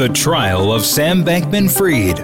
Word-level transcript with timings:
The 0.00 0.08
trial 0.08 0.72
of 0.72 0.86
Sam 0.86 1.22
Bankman 1.22 1.70
Fried. 1.70 2.16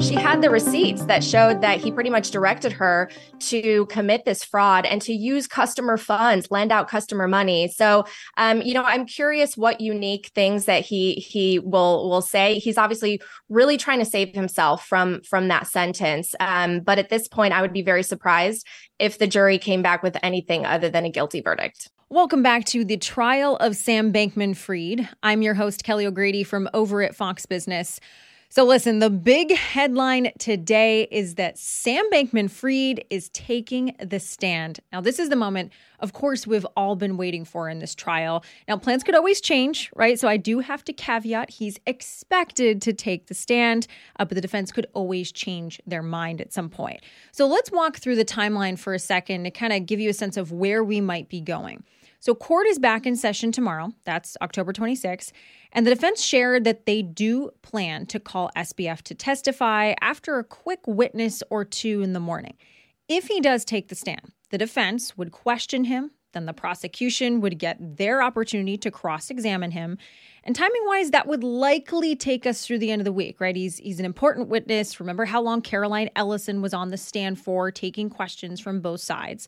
She 0.00 0.14
had 0.14 0.40
the 0.40 0.48
receipts 0.48 1.04
that 1.06 1.24
showed 1.24 1.62
that 1.62 1.80
he 1.80 1.90
pretty 1.90 2.10
much 2.10 2.30
directed 2.30 2.70
her 2.70 3.10
to 3.40 3.84
commit 3.86 4.24
this 4.24 4.44
fraud 4.44 4.86
and 4.86 5.02
to 5.02 5.12
use 5.12 5.48
customer 5.48 5.96
funds, 5.96 6.46
lend 6.52 6.70
out 6.70 6.86
customer 6.86 7.26
money. 7.26 7.66
So, 7.66 8.04
um, 8.36 8.62
you 8.62 8.72
know, 8.72 8.84
I'm 8.84 9.04
curious 9.04 9.56
what 9.56 9.80
unique 9.80 10.30
things 10.32 10.66
that 10.66 10.84
he 10.84 11.14
he 11.14 11.58
will 11.58 12.08
will 12.08 12.22
say. 12.22 12.60
He's 12.60 12.78
obviously 12.78 13.20
really 13.48 13.76
trying 13.76 13.98
to 13.98 14.04
save 14.04 14.32
himself 14.32 14.86
from 14.86 15.22
from 15.22 15.48
that 15.48 15.66
sentence. 15.66 16.36
Um, 16.38 16.82
but 16.82 17.00
at 17.00 17.08
this 17.08 17.26
point, 17.26 17.52
I 17.52 17.62
would 17.62 17.72
be 17.72 17.82
very 17.82 18.04
surprised 18.04 18.64
if 19.00 19.18
the 19.18 19.26
jury 19.26 19.58
came 19.58 19.82
back 19.82 20.04
with 20.04 20.16
anything 20.22 20.64
other 20.66 20.88
than 20.88 21.04
a 21.04 21.10
guilty 21.10 21.40
verdict. 21.40 21.90
Welcome 22.10 22.42
back 22.42 22.66
to 22.66 22.84
the 22.84 22.98
trial 22.98 23.56
of 23.56 23.76
Sam 23.76 24.12
Bankman 24.12 24.54
Fried. 24.54 25.08
I'm 25.22 25.40
your 25.40 25.54
host, 25.54 25.84
Kelly 25.84 26.04
O'Grady 26.04 26.44
from 26.44 26.68
over 26.74 27.02
at 27.02 27.16
Fox 27.16 27.46
Business. 27.46 27.98
So, 28.54 28.62
listen, 28.62 29.00
the 29.00 29.10
big 29.10 29.50
headline 29.50 30.30
today 30.38 31.08
is 31.10 31.34
that 31.34 31.58
Sam 31.58 32.08
Bankman 32.12 32.48
Fried 32.48 33.04
is 33.10 33.28
taking 33.30 33.96
the 33.98 34.20
stand. 34.20 34.78
Now, 34.92 35.00
this 35.00 35.18
is 35.18 35.28
the 35.28 35.34
moment, 35.34 35.72
of 35.98 36.12
course, 36.12 36.46
we've 36.46 36.64
all 36.76 36.94
been 36.94 37.16
waiting 37.16 37.44
for 37.44 37.68
in 37.68 37.80
this 37.80 37.96
trial. 37.96 38.44
Now, 38.68 38.76
plans 38.76 39.02
could 39.02 39.16
always 39.16 39.40
change, 39.40 39.90
right? 39.96 40.20
So, 40.20 40.28
I 40.28 40.36
do 40.36 40.60
have 40.60 40.84
to 40.84 40.92
caveat 40.92 41.50
he's 41.50 41.80
expected 41.84 42.80
to 42.82 42.92
take 42.92 43.26
the 43.26 43.34
stand, 43.34 43.88
uh, 44.20 44.24
but 44.24 44.36
the 44.36 44.40
defense 44.40 44.70
could 44.70 44.86
always 44.94 45.32
change 45.32 45.80
their 45.84 46.00
mind 46.00 46.40
at 46.40 46.52
some 46.52 46.68
point. 46.68 47.00
So, 47.32 47.48
let's 47.48 47.72
walk 47.72 47.96
through 47.96 48.14
the 48.14 48.24
timeline 48.24 48.78
for 48.78 48.94
a 48.94 49.00
second 49.00 49.42
to 49.42 49.50
kind 49.50 49.72
of 49.72 49.84
give 49.84 49.98
you 49.98 50.10
a 50.10 50.14
sense 50.14 50.36
of 50.36 50.52
where 50.52 50.84
we 50.84 51.00
might 51.00 51.28
be 51.28 51.40
going. 51.40 51.82
So, 52.24 52.34
court 52.34 52.66
is 52.66 52.78
back 52.78 53.04
in 53.04 53.16
session 53.16 53.52
tomorrow. 53.52 53.92
That's 54.04 54.34
October 54.40 54.72
26th. 54.72 55.30
And 55.72 55.86
the 55.86 55.94
defense 55.94 56.24
shared 56.24 56.64
that 56.64 56.86
they 56.86 57.02
do 57.02 57.50
plan 57.60 58.06
to 58.06 58.18
call 58.18 58.50
SBF 58.56 59.02
to 59.02 59.14
testify 59.14 59.92
after 60.00 60.38
a 60.38 60.44
quick 60.44 60.80
witness 60.86 61.42
or 61.50 61.66
two 61.66 62.00
in 62.00 62.14
the 62.14 62.20
morning. 62.20 62.54
If 63.10 63.26
he 63.26 63.42
does 63.42 63.66
take 63.66 63.88
the 63.88 63.94
stand, 63.94 64.32
the 64.48 64.56
defense 64.56 65.18
would 65.18 65.32
question 65.32 65.84
him, 65.84 66.12
then 66.32 66.46
the 66.46 66.54
prosecution 66.54 67.42
would 67.42 67.58
get 67.58 67.98
their 67.98 68.22
opportunity 68.22 68.78
to 68.78 68.90
cross 68.90 69.28
examine 69.28 69.72
him. 69.72 69.98
And 70.44 70.56
timing 70.56 70.86
wise, 70.86 71.10
that 71.10 71.26
would 71.26 71.44
likely 71.44 72.16
take 72.16 72.46
us 72.46 72.66
through 72.66 72.78
the 72.78 72.90
end 72.90 73.02
of 73.02 73.04
the 73.04 73.12
week, 73.12 73.38
right? 73.38 73.54
He's, 73.54 73.76
he's 73.76 74.00
an 74.00 74.06
important 74.06 74.48
witness. 74.48 74.98
Remember 74.98 75.26
how 75.26 75.42
long 75.42 75.60
Caroline 75.60 76.08
Ellison 76.16 76.62
was 76.62 76.72
on 76.72 76.90
the 76.90 76.96
stand 76.96 77.38
for, 77.38 77.70
taking 77.70 78.08
questions 78.08 78.60
from 78.60 78.80
both 78.80 79.02
sides. 79.02 79.46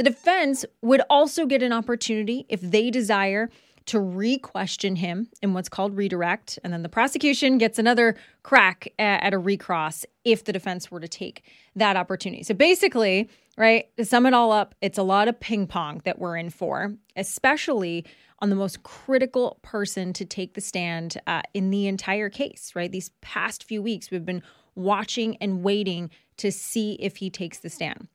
The 0.00 0.04
defense 0.04 0.64
would 0.80 1.02
also 1.10 1.44
get 1.44 1.62
an 1.62 1.74
opportunity, 1.74 2.46
if 2.48 2.62
they 2.62 2.90
desire, 2.90 3.50
to 3.84 4.00
re 4.00 4.38
question 4.38 4.96
him 4.96 5.28
in 5.42 5.52
what's 5.52 5.68
called 5.68 5.94
redirect. 5.94 6.58
And 6.64 6.72
then 6.72 6.82
the 6.82 6.88
prosecution 6.88 7.58
gets 7.58 7.78
another 7.78 8.16
crack 8.42 8.94
at 8.98 9.34
a 9.34 9.38
recross 9.38 10.06
if 10.24 10.42
the 10.42 10.54
defense 10.54 10.90
were 10.90 11.00
to 11.00 11.06
take 11.06 11.42
that 11.76 11.98
opportunity. 11.98 12.42
So 12.44 12.54
basically, 12.54 13.28
right, 13.58 13.94
to 13.98 14.06
sum 14.06 14.24
it 14.24 14.32
all 14.32 14.52
up, 14.52 14.74
it's 14.80 14.96
a 14.96 15.02
lot 15.02 15.28
of 15.28 15.38
ping 15.38 15.66
pong 15.66 16.00
that 16.06 16.18
we're 16.18 16.38
in 16.38 16.48
for, 16.48 16.94
especially 17.14 18.06
on 18.38 18.48
the 18.48 18.56
most 18.56 18.82
critical 18.82 19.58
person 19.60 20.14
to 20.14 20.24
take 20.24 20.54
the 20.54 20.62
stand 20.62 21.18
uh, 21.26 21.42
in 21.52 21.68
the 21.68 21.86
entire 21.88 22.30
case, 22.30 22.72
right? 22.74 22.90
These 22.90 23.10
past 23.20 23.64
few 23.64 23.82
weeks, 23.82 24.10
we've 24.10 24.24
been 24.24 24.42
watching 24.74 25.36
and 25.42 25.62
waiting 25.62 26.08
to 26.38 26.50
see 26.50 26.94
if 26.94 27.18
he 27.18 27.28
takes 27.28 27.58
the 27.58 27.68
stand. 27.68 28.08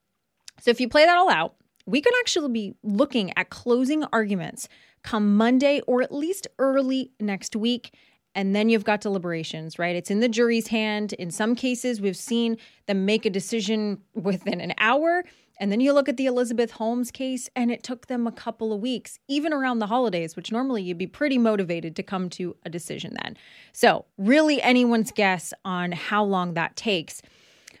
So 0.60 0.72
if 0.72 0.80
you 0.80 0.88
play 0.88 1.04
that 1.04 1.16
all 1.16 1.30
out, 1.30 1.54
we 1.86 2.00
could 2.00 2.14
actually 2.20 2.52
be 2.52 2.74
looking 2.82 3.32
at 3.36 3.50
closing 3.50 4.04
arguments 4.12 4.68
come 5.02 5.36
Monday 5.36 5.80
or 5.86 6.02
at 6.02 6.12
least 6.12 6.48
early 6.58 7.12
next 7.20 7.56
week. 7.56 7.94
And 8.34 8.54
then 8.54 8.68
you've 8.68 8.84
got 8.84 9.00
deliberations, 9.00 9.78
right? 9.78 9.96
It's 9.96 10.10
in 10.10 10.20
the 10.20 10.28
jury's 10.28 10.66
hand. 10.66 11.14
In 11.14 11.30
some 11.30 11.54
cases, 11.54 12.00
we've 12.02 12.16
seen 12.16 12.58
them 12.86 13.06
make 13.06 13.24
a 13.24 13.30
decision 13.30 14.02
within 14.14 14.60
an 14.60 14.74
hour. 14.78 15.24
And 15.58 15.72
then 15.72 15.80
you 15.80 15.94
look 15.94 16.08
at 16.08 16.18
the 16.18 16.26
Elizabeth 16.26 16.72
Holmes 16.72 17.10
case, 17.10 17.48
and 17.56 17.70
it 17.70 17.82
took 17.82 18.08
them 18.08 18.26
a 18.26 18.32
couple 18.32 18.74
of 18.74 18.80
weeks, 18.80 19.18
even 19.26 19.54
around 19.54 19.78
the 19.78 19.86
holidays, 19.86 20.36
which 20.36 20.52
normally 20.52 20.82
you'd 20.82 20.98
be 20.98 21.06
pretty 21.06 21.38
motivated 21.38 21.96
to 21.96 22.02
come 22.02 22.28
to 22.30 22.56
a 22.66 22.68
decision 22.68 23.16
then. 23.22 23.38
So, 23.72 24.04
really, 24.18 24.60
anyone's 24.60 25.12
guess 25.12 25.54
on 25.64 25.92
how 25.92 26.24
long 26.24 26.52
that 26.54 26.76
takes. 26.76 27.22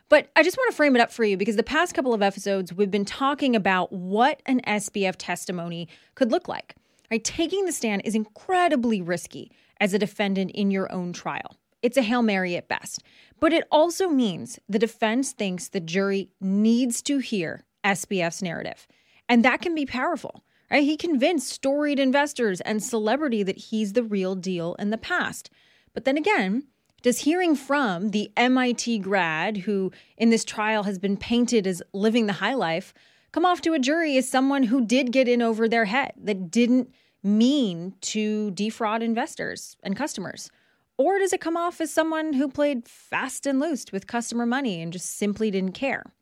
But 0.08 0.30
I 0.36 0.42
just 0.42 0.56
want 0.56 0.70
to 0.70 0.76
frame 0.76 0.94
it 0.94 1.02
up 1.02 1.12
for 1.12 1.24
you 1.24 1.36
because 1.36 1.56
the 1.56 1.62
past 1.62 1.94
couple 1.94 2.14
of 2.14 2.22
episodes, 2.22 2.72
we've 2.72 2.90
been 2.90 3.04
talking 3.04 3.56
about 3.56 3.92
what 3.92 4.40
an 4.46 4.60
SBF 4.60 5.16
testimony 5.18 5.88
could 6.14 6.30
look 6.30 6.46
like. 6.46 6.76
Right? 7.10 7.22
Taking 7.22 7.64
the 7.64 7.72
stand 7.72 8.02
is 8.04 8.14
incredibly 8.14 9.00
risky 9.00 9.50
as 9.80 9.94
a 9.94 9.98
defendant 9.98 10.52
in 10.52 10.70
your 10.70 10.90
own 10.92 11.12
trial. 11.12 11.56
It's 11.82 11.96
a 11.96 12.02
Hail 12.02 12.22
Mary 12.22 12.56
at 12.56 12.68
best. 12.68 13.02
But 13.38 13.52
it 13.52 13.64
also 13.70 14.08
means 14.08 14.58
the 14.68 14.78
defense 14.78 15.32
thinks 15.32 15.68
the 15.68 15.80
jury 15.80 16.30
needs 16.40 17.02
to 17.02 17.18
hear 17.18 17.64
SBF's 17.84 18.42
narrative. 18.42 18.86
And 19.28 19.44
that 19.44 19.60
can 19.60 19.74
be 19.74 19.86
powerful. 19.86 20.44
Right? 20.70 20.82
He 20.82 20.96
convinced 20.96 21.48
storied 21.48 22.00
investors 22.00 22.60
and 22.62 22.82
celebrity 22.82 23.42
that 23.42 23.58
he's 23.58 23.92
the 23.92 24.02
real 24.02 24.34
deal 24.34 24.74
in 24.78 24.90
the 24.90 24.98
past. 24.98 25.50
But 25.94 26.04
then 26.04 26.16
again, 26.16 26.64
does 27.02 27.20
hearing 27.20 27.54
from 27.54 28.10
the 28.10 28.30
MIT 28.36 28.98
grad 29.00 29.58
who 29.58 29.92
in 30.16 30.30
this 30.30 30.44
trial 30.44 30.84
has 30.84 30.98
been 30.98 31.16
painted 31.16 31.66
as 31.66 31.82
living 31.92 32.26
the 32.26 32.34
high 32.34 32.54
life 32.54 32.92
come 33.32 33.44
off 33.44 33.60
to 33.60 33.74
a 33.74 33.78
jury 33.78 34.16
as 34.16 34.28
someone 34.28 34.64
who 34.64 34.84
did 34.84 35.12
get 35.12 35.28
in 35.28 35.42
over 35.42 35.68
their 35.68 35.84
head, 35.84 36.12
that 36.16 36.50
didn't 36.50 36.90
mean 37.22 37.94
to 38.00 38.50
defraud 38.52 39.02
investors 39.02 39.76
and 39.82 39.96
customers? 39.96 40.50
Or 40.96 41.18
does 41.18 41.32
it 41.32 41.40
come 41.40 41.56
off 41.56 41.80
as 41.80 41.90
someone 41.90 42.32
who 42.32 42.48
played 42.48 42.88
fast 42.88 43.46
and 43.46 43.60
loose 43.60 43.92
with 43.92 44.06
customer 44.06 44.46
money 44.46 44.80
and 44.80 44.92
just 44.92 45.18
simply 45.18 45.50
didn't 45.50 45.72
care? 45.72 46.14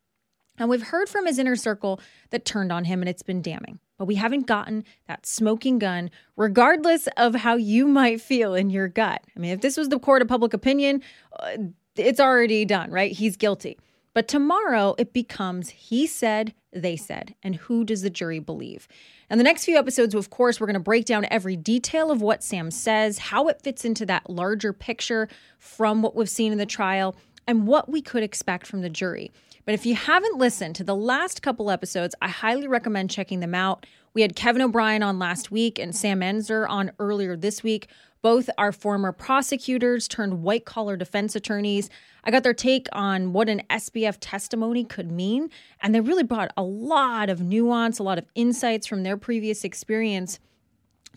And 0.59 0.69
we've 0.69 0.83
heard 0.83 1.09
from 1.09 1.27
his 1.27 1.39
inner 1.39 1.57
circle 1.57 2.01
that 2.31 2.45
turned 2.45 2.73
on 2.73 2.85
him, 2.85 3.01
and 3.01 3.09
it's 3.09 3.23
been 3.23 3.43
damning. 3.43 3.79
But 3.99 4.07
we 4.07 4.17
haven't 4.17 4.47
gotten 4.47 4.85
that 5.07 5.25
smoking 5.25 5.79
gun, 5.79 6.11
regardless 6.37 7.09
of 7.17 7.37
how 7.37 7.55
you 7.55 7.87
might 7.87 8.21
feel 8.21 8.55
in 8.55 8.71
your 8.71 8.89
gut. 8.89 9.23
I 9.37 9.39
mean, 9.39 9.53
if 9.53 9.61
this 9.61 9.77
was 9.77 9.89
the 9.89 9.99
court 9.99 10.23
of 10.23 10.29
public 10.29 10.53
opinion, 10.53 11.03
uh, 11.39 11.57
it's 11.97 12.21
already 12.21 12.65
done, 12.65 12.91
right? 12.91 13.13
He's 13.13 13.37
guilty. 13.37 13.79
But 14.15 14.29
tomorrow 14.29 14.95
it 14.97 15.13
becomes 15.13 15.71
he 15.71 16.07
said, 16.07 16.55
they 16.73 16.97
said, 16.97 17.35
and 17.43 17.57
who 17.57 17.85
does 17.85 18.03
the 18.03 18.11
jury 18.11 18.39
believe? 18.39 18.89
And 19.29 19.41
the 19.41 19.45
next 19.45 19.65
few 19.65 19.77
episodes, 19.77 20.15
of 20.15 20.31
course, 20.31 20.61
we're 20.61 20.67
going 20.67 20.75
to 20.75 20.81
break 20.81 21.05
down 21.05 21.27
every 21.31 21.57
detail 21.57 22.11
of 22.11 22.23
what 22.23 22.43
Sam 22.43 22.71
says, 22.71 23.19
how 23.19 23.49
it 23.49 23.63
fits 23.63 23.85
into 23.85 24.07
that 24.07 24.31
larger 24.31 24.73
picture 24.73 25.29
from 25.59 26.03
what 26.03 26.15
we've 26.15 26.29
seen 26.29 26.53
in 26.53 26.59
the 26.59 26.67
trial, 26.67 27.17
and 27.47 27.67
what 27.67 27.89
we 27.89 28.01
could 28.01 28.23
expect 28.23 28.67
from 28.67 28.83
the 28.83 28.89
jury. 28.89 29.33
But 29.65 29.75
if 29.75 29.87
you 29.87 29.95
haven't 29.95 30.37
listened 30.37 30.77
to 30.77 30.85
the 30.85 30.95
last 30.95 31.41
couple 31.41 31.71
episodes, 31.71 32.15
I 32.21 32.29
highly 32.29 32.69
recommend 32.69 33.11
checking 33.11 33.41
them 33.41 33.55
out. 33.55 33.87
We 34.13 34.23
had 34.23 34.37
Kevin 34.37 34.61
O'Brien 34.61 35.03
on 35.03 35.19
last 35.19 35.51
week 35.51 35.79
and 35.79 35.97
Sam 35.97 36.21
Enzer 36.21 36.69
on 36.69 36.93
earlier 36.99 37.35
this 37.35 37.63
week. 37.63 37.89
Both 38.21 38.51
are 38.59 38.73
former 38.73 39.11
prosecutors 39.11 40.07
turned 40.07 40.43
white 40.43 40.65
collar 40.65 40.97
defense 40.97 41.35
attorneys. 41.35 41.89
I 42.25 42.31
got 42.31 42.43
their 42.43 42.55
take 42.55 42.89
on 42.93 43.33
what 43.33 43.49
an 43.49 43.63
SBF 43.71 44.19
testimony 44.21 44.85
could 44.85 45.11
mean, 45.11 45.51
and 45.83 45.95
they 45.95 46.01
really 46.01 46.23
brought 46.23 46.53
a 46.57 46.63
lot 46.63 47.29
of 47.29 47.41
nuance, 47.41 47.99
a 47.99 48.03
lot 48.03 48.19
of 48.19 48.27
insights 48.35 48.87
from 48.87 49.03
their 49.03 49.17
previous 49.17 49.65
experience. 49.65 50.41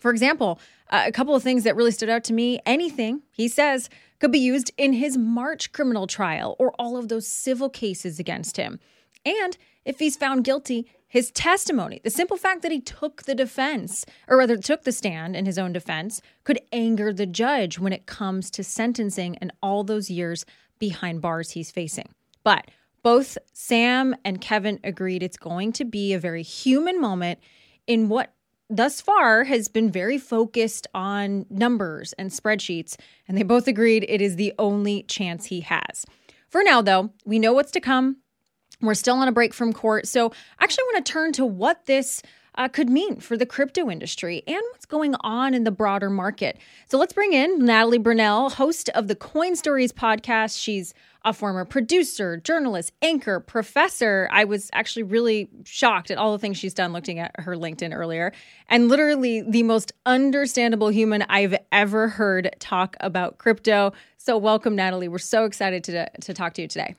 For 0.00 0.10
example, 0.10 0.60
uh, 0.90 1.04
a 1.06 1.12
couple 1.12 1.34
of 1.34 1.42
things 1.42 1.64
that 1.64 1.76
really 1.76 1.90
stood 1.90 2.08
out 2.08 2.24
to 2.24 2.32
me 2.32 2.60
anything 2.64 3.22
he 3.30 3.48
says 3.48 3.88
could 4.20 4.32
be 4.32 4.38
used 4.38 4.72
in 4.76 4.92
his 4.94 5.16
March 5.16 5.72
criminal 5.72 6.06
trial 6.06 6.56
or 6.58 6.72
all 6.78 6.96
of 6.96 7.08
those 7.08 7.26
civil 7.26 7.68
cases 7.68 8.18
against 8.18 8.56
him. 8.56 8.80
And 9.24 9.56
if 9.84 9.98
he's 9.98 10.16
found 10.16 10.44
guilty, 10.44 10.86
his 11.06 11.30
testimony, 11.30 12.00
the 12.04 12.10
simple 12.10 12.36
fact 12.36 12.62
that 12.62 12.72
he 12.72 12.80
took 12.80 13.22
the 13.22 13.34
defense, 13.34 14.04
or 14.28 14.36
rather 14.36 14.56
took 14.56 14.84
the 14.84 14.92
stand 14.92 15.34
in 15.34 15.46
his 15.46 15.58
own 15.58 15.72
defense, 15.72 16.20
could 16.44 16.60
anger 16.72 17.12
the 17.12 17.26
judge 17.26 17.78
when 17.78 17.92
it 17.92 18.06
comes 18.06 18.50
to 18.50 18.62
sentencing 18.62 19.36
and 19.38 19.52
all 19.62 19.84
those 19.84 20.10
years 20.10 20.44
behind 20.78 21.22
bars 21.22 21.52
he's 21.52 21.70
facing. 21.70 22.10
But 22.44 22.70
both 23.02 23.38
Sam 23.54 24.14
and 24.24 24.40
Kevin 24.40 24.80
agreed 24.84 25.22
it's 25.22 25.38
going 25.38 25.72
to 25.72 25.84
be 25.84 26.12
a 26.12 26.18
very 26.18 26.42
human 26.42 27.00
moment 27.00 27.38
in 27.86 28.10
what 28.10 28.34
thus 28.70 29.00
far 29.00 29.44
has 29.44 29.68
been 29.68 29.90
very 29.90 30.18
focused 30.18 30.86
on 30.94 31.46
numbers 31.50 32.12
and 32.14 32.30
spreadsheets, 32.30 32.96
and 33.26 33.36
they 33.36 33.42
both 33.42 33.68
agreed 33.68 34.04
it 34.08 34.20
is 34.20 34.36
the 34.36 34.52
only 34.58 35.02
chance 35.04 35.46
he 35.46 35.60
has. 35.60 36.04
For 36.48 36.62
now, 36.62 36.82
though, 36.82 37.10
we 37.24 37.38
know 37.38 37.52
what's 37.52 37.72
to 37.72 37.80
come. 37.80 38.18
We're 38.80 38.94
still 38.94 39.16
on 39.16 39.28
a 39.28 39.32
break 39.32 39.52
from 39.52 39.72
court. 39.72 40.06
So, 40.06 40.26
actually, 40.26 40.38
I 40.60 40.64
actually 40.64 40.84
want 40.84 41.06
to 41.06 41.12
turn 41.12 41.32
to 41.32 41.46
what 41.46 41.86
this 41.86 42.22
uh, 42.58 42.68
could 42.68 42.90
mean 42.90 43.20
for 43.20 43.36
the 43.36 43.46
crypto 43.46 43.88
industry 43.88 44.42
and 44.46 44.60
what's 44.72 44.84
going 44.84 45.14
on 45.20 45.54
in 45.54 45.64
the 45.64 45.70
broader 45.70 46.10
market. 46.10 46.58
So 46.88 46.98
let's 46.98 47.12
bring 47.12 47.32
in 47.32 47.64
Natalie 47.64 48.00
Brunell, 48.00 48.52
host 48.52 48.90
of 48.90 49.08
the 49.08 49.14
Coin 49.14 49.56
Stories 49.56 49.92
podcast. 49.92 50.60
She's 50.60 50.92
a 51.24 51.32
former 51.32 51.64
producer, 51.64 52.36
journalist, 52.38 52.92
anchor, 53.00 53.40
professor. 53.40 54.28
I 54.32 54.44
was 54.44 54.70
actually 54.72 55.04
really 55.04 55.48
shocked 55.64 56.10
at 56.10 56.18
all 56.18 56.32
the 56.32 56.38
things 56.38 56.56
she's 56.58 56.74
done 56.74 56.92
looking 56.92 57.18
at 57.18 57.38
her 57.40 57.54
LinkedIn 57.54 57.94
earlier, 57.94 58.32
and 58.68 58.88
literally 58.88 59.42
the 59.42 59.62
most 59.62 59.92
understandable 60.06 60.88
human 60.88 61.22
I've 61.28 61.56
ever 61.72 62.08
heard 62.08 62.54
talk 62.58 62.96
about 63.00 63.38
crypto. 63.38 63.92
So, 64.16 64.36
welcome, 64.38 64.76
Natalie. 64.76 65.08
We're 65.08 65.18
so 65.18 65.44
excited 65.44 65.84
to, 65.84 66.08
to 66.22 66.34
talk 66.34 66.54
to 66.54 66.62
you 66.62 66.68
today. 66.68 66.96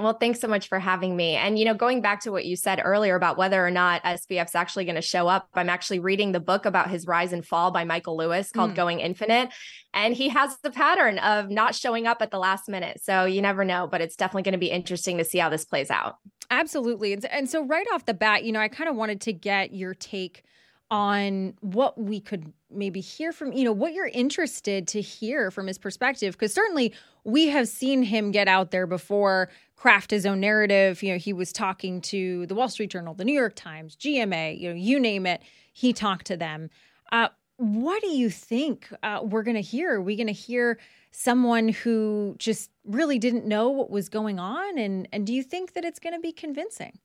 Well, 0.00 0.14
thanks 0.14 0.40
so 0.40 0.48
much 0.48 0.68
for 0.68 0.78
having 0.78 1.14
me. 1.16 1.34
And, 1.36 1.58
you 1.58 1.64
know, 1.64 1.74
going 1.74 2.00
back 2.00 2.20
to 2.22 2.32
what 2.32 2.46
you 2.46 2.56
said 2.56 2.80
earlier 2.82 3.14
about 3.14 3.36
whether 3.36 3.64
or 3.64 3.70
not 3.70 4.02
SBF's 4.02 4.54
actually 4.54 4.84
going 4.84 4.94
to 4.94 5.02
show 5.02 5.28
up, 5.28 5.48
I'm 5.54 5.68
actually 5.68 5.98
reading 5.98 6.32
the 6.32 6.40
book 6.40 6.64
about 6.64 6.90
his 6.90 7.06
rise 7.06 7.32
and 7.32 7.46
fall 7.46 7.70
by 7.70 7.84
Michael 7.84 8.16
Lewis 8.16 8.50
called 8.50 8.72
mm. 8.72 8.76
Going 8.76 9.00
Infinite. 9.00 9.50
And 9.92 10.14
he 10.14 10.28
has 10.30 10.56
the 10.62 10.70
pattern 10.70 11.18
of 11.18 11.50
not 11.50 11.74
showing 11.74 12.06
up 12.06 12.22
at 12.22 12.30
the 12.30 12.38
last 12.38 12.68
minute. 12.68 13.00
So 13.02 13.24
you 13.24 13.42
never 13.42 13.64
know, 13.64 13.86
but 13.86 14.00
it's 14.00 14.16
definitely 14.16 14.44
going 14.44 14.52
to 14.52 14.58
be 14.58 14.70
interesting 14.70 15.18
to 15.18 15.24
see 15.24 15.38
how 15.38 15.50
this 15.50 15.64
plays 15.64 15.90
out. 15.90 16.16
Absolutely. 16.50 17.12
And, 17.12 17.24
and 17.26 17.50
so, 17.50 17.64
right 17.64 17.86
off 17.92 18.06
the 18.06 18.14
bat, 18.14 18.44
you 18.44 18.52
know, 18.52 18.60
I 18.60 18.68
kind 18.68 18.90
of 18.90 18.96
wanted 18.96 19.20
to 19.22 19.32
get 19.32 19.72
your 19.72 19.94
take 19.94 20.44
on 20.90 21.54
what 21.60 21.98
we 21.98 22.20
could 22.20 22.52
maybe 22.70 23.00
hear 23.00 23.32
from, 23.32 23.52
you 23.52 23.64
know, 23.64 23.72
what 23.72 23.92
you're 23.92 24.08
interested 24.08 24.88
to 24.88 25.00
hear 25.00 25.50
from 25.50 25.66
his 25.66 25.78
perspective. 25.78 26.34
Because 26.34 26.52
certainly 26.52 26.92
we 27.24 27.48
have 27.48 27.68
seen 27.68 28.02
him 28.02 28.30
get 28.30 28.48
out 28.48 28.70
there 28.70 28.86
before, 28.86 29.50
craft 29.76 30.10
his 30.10 30.26
own 30.26 30.40
narrative. 30.40 31.02
You 31.02 31.12
know, 31.12 31.18
he 31.18 31.32
was 31.32 31.52
talking 31.52 32.00
to 32.02 32.46
the 32.46 32.54
Wall 32.54 32.68
Street 32.68 32.90
Journal, 32.90 33.14
the 33.14 33.24
New 33.24 33.34
York 33.34 33.54
Times, 33.54 33.96
GMA, 33.96 34.58
you 34.58 34.68
know, 34.68 34.74
you 34.74 34.98
name 34.98 35.26
it, 35.26 35.42
he 35.72 35.92
talked 35.92 36.26
to 36.26 36.36
them. 36.36 36.70
Uh, 37.12 37.28
what 37.56 38.00
do 38.00 38.08
you 38.08 38.30
think 38.30 38.88
uh, 39.02 39.20
we're 39.22 39.42
going 39.42 39.56
to 39.56 39.60
hear? 39.60 39.96
Are 39.96 40.02
we 40.02 40.16
going 40.16 40.26
to 40.26 40.32
hear 40.32 40.78
someone 41.12 41.68
who 41.68 42.34
just 42.38 42.70
really 42.84 43.18
didn't 43.18 43.44
know 43.44 43.68
what 43.68 43.90
was 43.90 44.08
going 44.08 44.38
on? 44.38 44.78
And, 44.78 45.06
and 45.12 45.26
do 45.26 45.32
you 45.32 45.42
think 45.42 45.74
that 45.74 45.84
it's 45.84 45.98
going 45.98 46.14
to 46.14 46.20
be 46.20 46.32
convincing? 46.32 46.98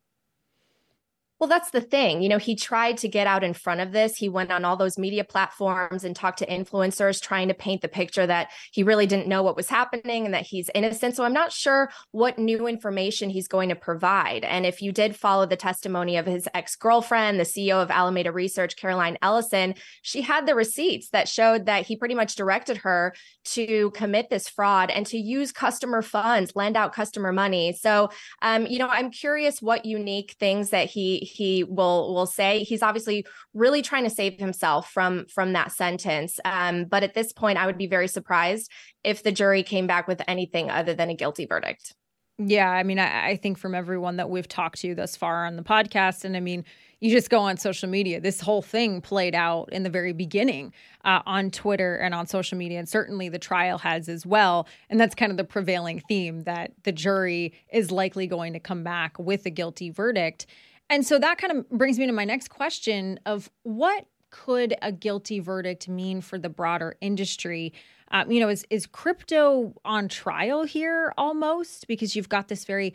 Well, 1.38 1.50
that's 1.50 1.72
the 1.72 1.82
thing. 1.82 2.22
You 2.22 2.30
know, 2.30 2.38
he 2.38 2.56
tried 2.56 2.98
to 3.00 3.10
get 3.10 3.28
out 3.28 3.44
in 3.44 3.54
front 3.54 3.82
of 3.82 3.92
this. 3.92 4.16
He 4.16 4.30
went 4.30 4.52
on 4.52 4.64
all 4.64 4.78
those 4.78 4.98
media 4.98 5.26
platforms 5.26 6.06
and 6.06 6.16
talked 6.16 6.40
to 6.40 6.48
influencers, 6.48 7.22
trying 7.22 7.50
to 7.50 7.54
paint 7.54 7.82
the 7.82 7.90
picture 7.90 8.26
that 8.26 8.52
he 8.72 8.84
really 8.84 9.06
didn't 9.06 9.28
know 9.28 9.44
what 9.44 9.58
was 9.58 9.68
happening 9.68 10.24
and 10.24 10.34
that 10.34 10.46
he's 10.46 10.70
innocent. 10.74 11.18
So 11.18 11.26
I'm 11.26 11.34
not 11.34 11.52
sure 11.52 11.92
what 12.12 12.40
new 12.40 12.68
information 12.68 13.30
he's 13.30 13.50
going 13.50 13.68
to 13.68 13.76
provide. 13.76 14.46
And 14.46 14.66
if 14.66 14.82
you 14.82 14.94
did 14.94 15.14
follow 15.14 15.46
the 15.46 15.58
testimony 15.58 16.16
of 16.16 16.26
his 16.26 16.48
ex 16.54 16.78
girlfriend, 16.78 17.38
the 17.38 17.44
CEO 17.44 17.84
of 17.84 17.92
Alameda 17.92 18.32
Research, 18.32 18.78
Caroline 18.78 19.18
Ellison, 19.22 19.76
she 20.04 20.22
had 20.22 20.46
the 20.46 20.56
receipts 20.56 21.10
that 21.10 21.28
showed 21.28 21.66
that 21.66 21.86
he 21.86 21.98
pretty 21.98 22.16
much 22.16 22.36
directed 22.36 22.78
her 22.78 23.14
to 23.44 23.92
commit 23.92 24.30
this 24.30 24.48
fraud 24.48 24.90
and 24.90 25.06
to 25.08 25.18
use 25.18 25.52
customer 25.52 26.02
funds, 26.02 26.54
lend 26.56 26.78
out 26.78 26.94
customer 26.94 27.34
money. 27.34 27.74
So, 27.74 28.10
um, 28.42 28.66
you 28.66 28.80
know, 28.80 28.88
I'm 28.88 29.12
curious 29.12 29.62
what 29.62 29.86
unique 29.86 30.38
things 30.40 30.70
that 30.70 30.90
he 30.90 31.25
he 31.26 31.64
will 31.64 32.14
will 32.14 32.26
say 32.26 32.64
he's 32.64 32.82
obviously 32.82 33.26
really 33.54 33.82
trying 33.82 34.04
to 34.04 34.10
save 34.10 34.40
himself 34.40 34.90
from 34.90 35.26
from 35.28 35.54
that 35.54 35.72
sentence 35.72 36.40
um, 36.46 36.86
but 36.86 37.04
at 37.04 37.14
this 37.14 37.34
point 37.34 37.58
i 37.58 37.66
would 37.66 37.78
be 37.78 37.88
very 37.88 38.08
surprised 38.08 38.72
if 39.04 39.24
the 39.24 39.32
jury 39.32 39.64
came 39.64 39.88
back 39.88 40.08
with 40.08 40.22
anything 40.28 40.70
other 40.70 40.94
than 40.94 41.10
a 41.10 41.16
guilty 41.16 41.46
verdict 41.46 41.94
yeah 42.38 42.72
i 42.72 42.84
mean 42.84 43.00
I, 43.00 43.30
I 43.32 43.36
think 43.36 43.58
from 43.58 43.76
everyone 43.76 44.18
that 44.18 44.30
we've 44.30 44.48
talked 44.48 44.80
to 44.82 44.96
thus 44.96 45.18
far 45.18 45.46
on 45.46 45.58
the 45.58 45.64
podcast 45.64 46.24
and 46.24 46.38
i 46.38 46.40
mean 46.40 46.64
you 47.00 47.12
just 47.12 47.30
go 47.30 47.40
on 47.40 47.58
social 47.58 47.90
media. 47.90 48.20
This 48.20 48.42
whole 48.42 48.62
thing 48.62 49.02
played 49.02 49.36
out 49.36 49.72
in 49.72 49.84
the 49.84 49.90
very 49.90 50.14
beginning 50.14 50.74
uh, 51.04 51.22
on 51.26 51.52
Twitter 51.52 51.96
and 51.98 52.14
on 52.14 52.26
social 52.26 52.58
media, 52.58 52.80
and 52.80 52.88
certainly 52.90 53.30
the 53.30 53.40
trial 53.40 53.78
has 53.78 54.10
as 54.10 54.26
well. 54.26 54.68
And 54.90 55.00
that's 55.00 55.16
kind 55.16 55.32
of 55.32 55.38
the 55.38 55.44
prevailing 55.44 56.02
theme 56.08 56.44
that 56.44 56.72
the 56.84 56.92
jury 56.92 57.54
is 57.72 57.92
likely 57.92 58.28
going 58.28 58.54
to 58.54 58.60
come 58.60 58.84
back 58.84 59.20
with 59.20 59.46
a 59.46 59.50
guilty 59.50 59.90
verdict. 59.90 60.46
And 60.90 61.06
so 61.06 61.20
that 61.20 61.38
kind 61.38 61.52
of 61.52 61.70
brings 61.70 61.98
me 61.98 62.06
to 62.06 62.12
my 62.12 62.26
next 62.26 62.50
question 62.50 63.20
of 63.26 63.50
what 63.64 64.06
could 64.30 64.76
a 64.82 64.92
guilty 64.92 65.40
verdict 65.40 65.88
mean 65.88 66.22
for 66.22 66.38
the 66.38 66.50
broader 66.50 66.96
industry? 67.02 67.74
Um, 68.12 68.32
you 68.32 68.40
know, 68.40 68.50
is 68.50 68.66
is 68.70 68.86
crypto 68.86 69.74
on 69.84 70.08
trial 70.08 70.64
here 70.64 71.14
almost 71.18 71.88
because 71.88 72.16
you've 72.16 72.30
got 72.30 72.50
this 72.50 72.66
very 72.66 72.94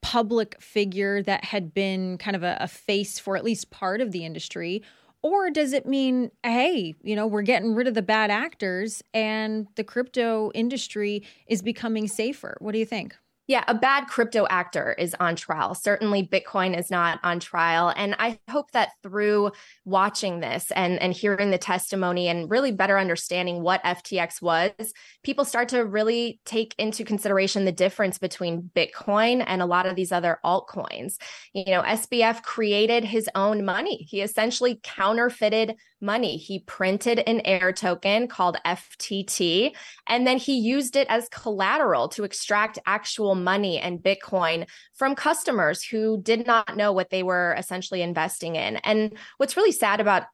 public 0.00 0.60
figure 0.60 1.22
that 1.22 1.44
had 1.44 1.74
been 1.74 2.18
kind 2.18 2.36
of 2.36 2.42
a, 2.42 2.56
a 2.60 2.68
face 2.68 3.18
for 3.18 3.36
at 3.36 3.44
least 3.44 3.70
part 3.70 4.00
of 4.00 4.12
the 4.12 4.24
industry? 4.24 4.82
Or 5.22 5.50
does 5.50 5.72
it 5.72 5.86
mean, 5.86 6.30
hey, 6.44 6.94
you 7.02 7.16
know, 7.16 7.26
we're 7.26 7.42
getting 7.42 7.74
rid 7.74 7.88
of 7.88 7.94
the 7.94 8.02
bad 8.02 8.30
actors 8.30 9.02
and 9.12 9.66
the 9.74 9.82
crypto 9.82 10.52
industry 10.54 11.24
is 11.48 11.60
becoming 11.60 12.06
safer? 12.06 12.56
What 12.60 12.72
do 12.72 12.78
you 12.78 12.86
think? 12.86 13.16
Yeah, 13.48 13.64
a 13.66 13.74
bad 13.74 14.08
crypto 14.08 14.46
actor 14.50 14.94
is 14.98 15.16
on 15.18 15.34
trial. 15.34 15.74
Certainly 15.74 16.28
Bitcoin 16.28 16.78
is 16.78 16.90
not 16.90 17.18
on 17.22 17.40
trial. 17.40 17.94
And 17.96 18.14
I 18.18 18.38
hope 18.50 18.70
that 18.72 18.90
through 19.02 19.52
watching 19.86 20.40
this 20.40 20.70
and, 20.72 21.00
and 21.00 21.14
hearing 21.14 21.50
the 21.50 21.56
testimony 21.56 22.28
and 22.28 22.50
really 22.50 22.72
better 22.72 22.98
understanding 22.98 23.62
what 23.62 23.82
FTX 23.84 24.42
was, 24.42 24.92
people 25.22 25.46
start 25.46 25.70
to 25.70 25.86
really 25.86 26.40
take 26.44 26.74
into 26.76 27.04
consideration 27.04 27.64
the 27.64 27.72
difference 27.72 28.18
between 28.18 28.70
Bitcoin 28.76 29.42
and 29.46 29.62
a 29.62 29.66
lot 29.66 29.86
of 29.86 29.96
these 29.96 30.12
other 30.12 30.38
altcoins. 30.44 31.16
You 31.54 31.64
know, 31.70 31.80
SBF 31.80 32.42
created 32.42 33.02
his 33.02 33.30
own 33.34 33.64
money. 33.64 34.06
He 34.10 34.20
essentially 34.20 34.78
counterfeited 34.82 35.74
money. 36.00 36.36
He 36.36 36.60
printed 36.60 37.20
an 37.20 37.40
air 37.44 37.72
token 37.72 38.28
called 38.28 38.56
FTT, 38.64 39.74
and 40.06 40.26
then 40.26 40.38
he 40.38 40.58
used 40.58 40.96
it 40.96 41.06
as 41.10 41.28
collateral 41.30 42.08
to 42.10 42.24
extract 42.24 42.78
actual 42.86 43.34
money 43.34 43.78
and 43.78 43.98
Bitcoin 44.02 44.68
from 44.94 45.14
customers 45.14 45.82
who 45.82 46.20
did 46.22 46.46
not 46.46 46.76
know 46.76 46.92
what 46.92 47.10
they 47.10 47.22
were 47.22 47.54
essentially 47.58 48.02
investing 48.02 48.56
in. 48.56 48.76
And 48.76 49.16
what's 49.36 49.56
really 49.56 49.72
sad 49.72 50.00
about 50.00 50.24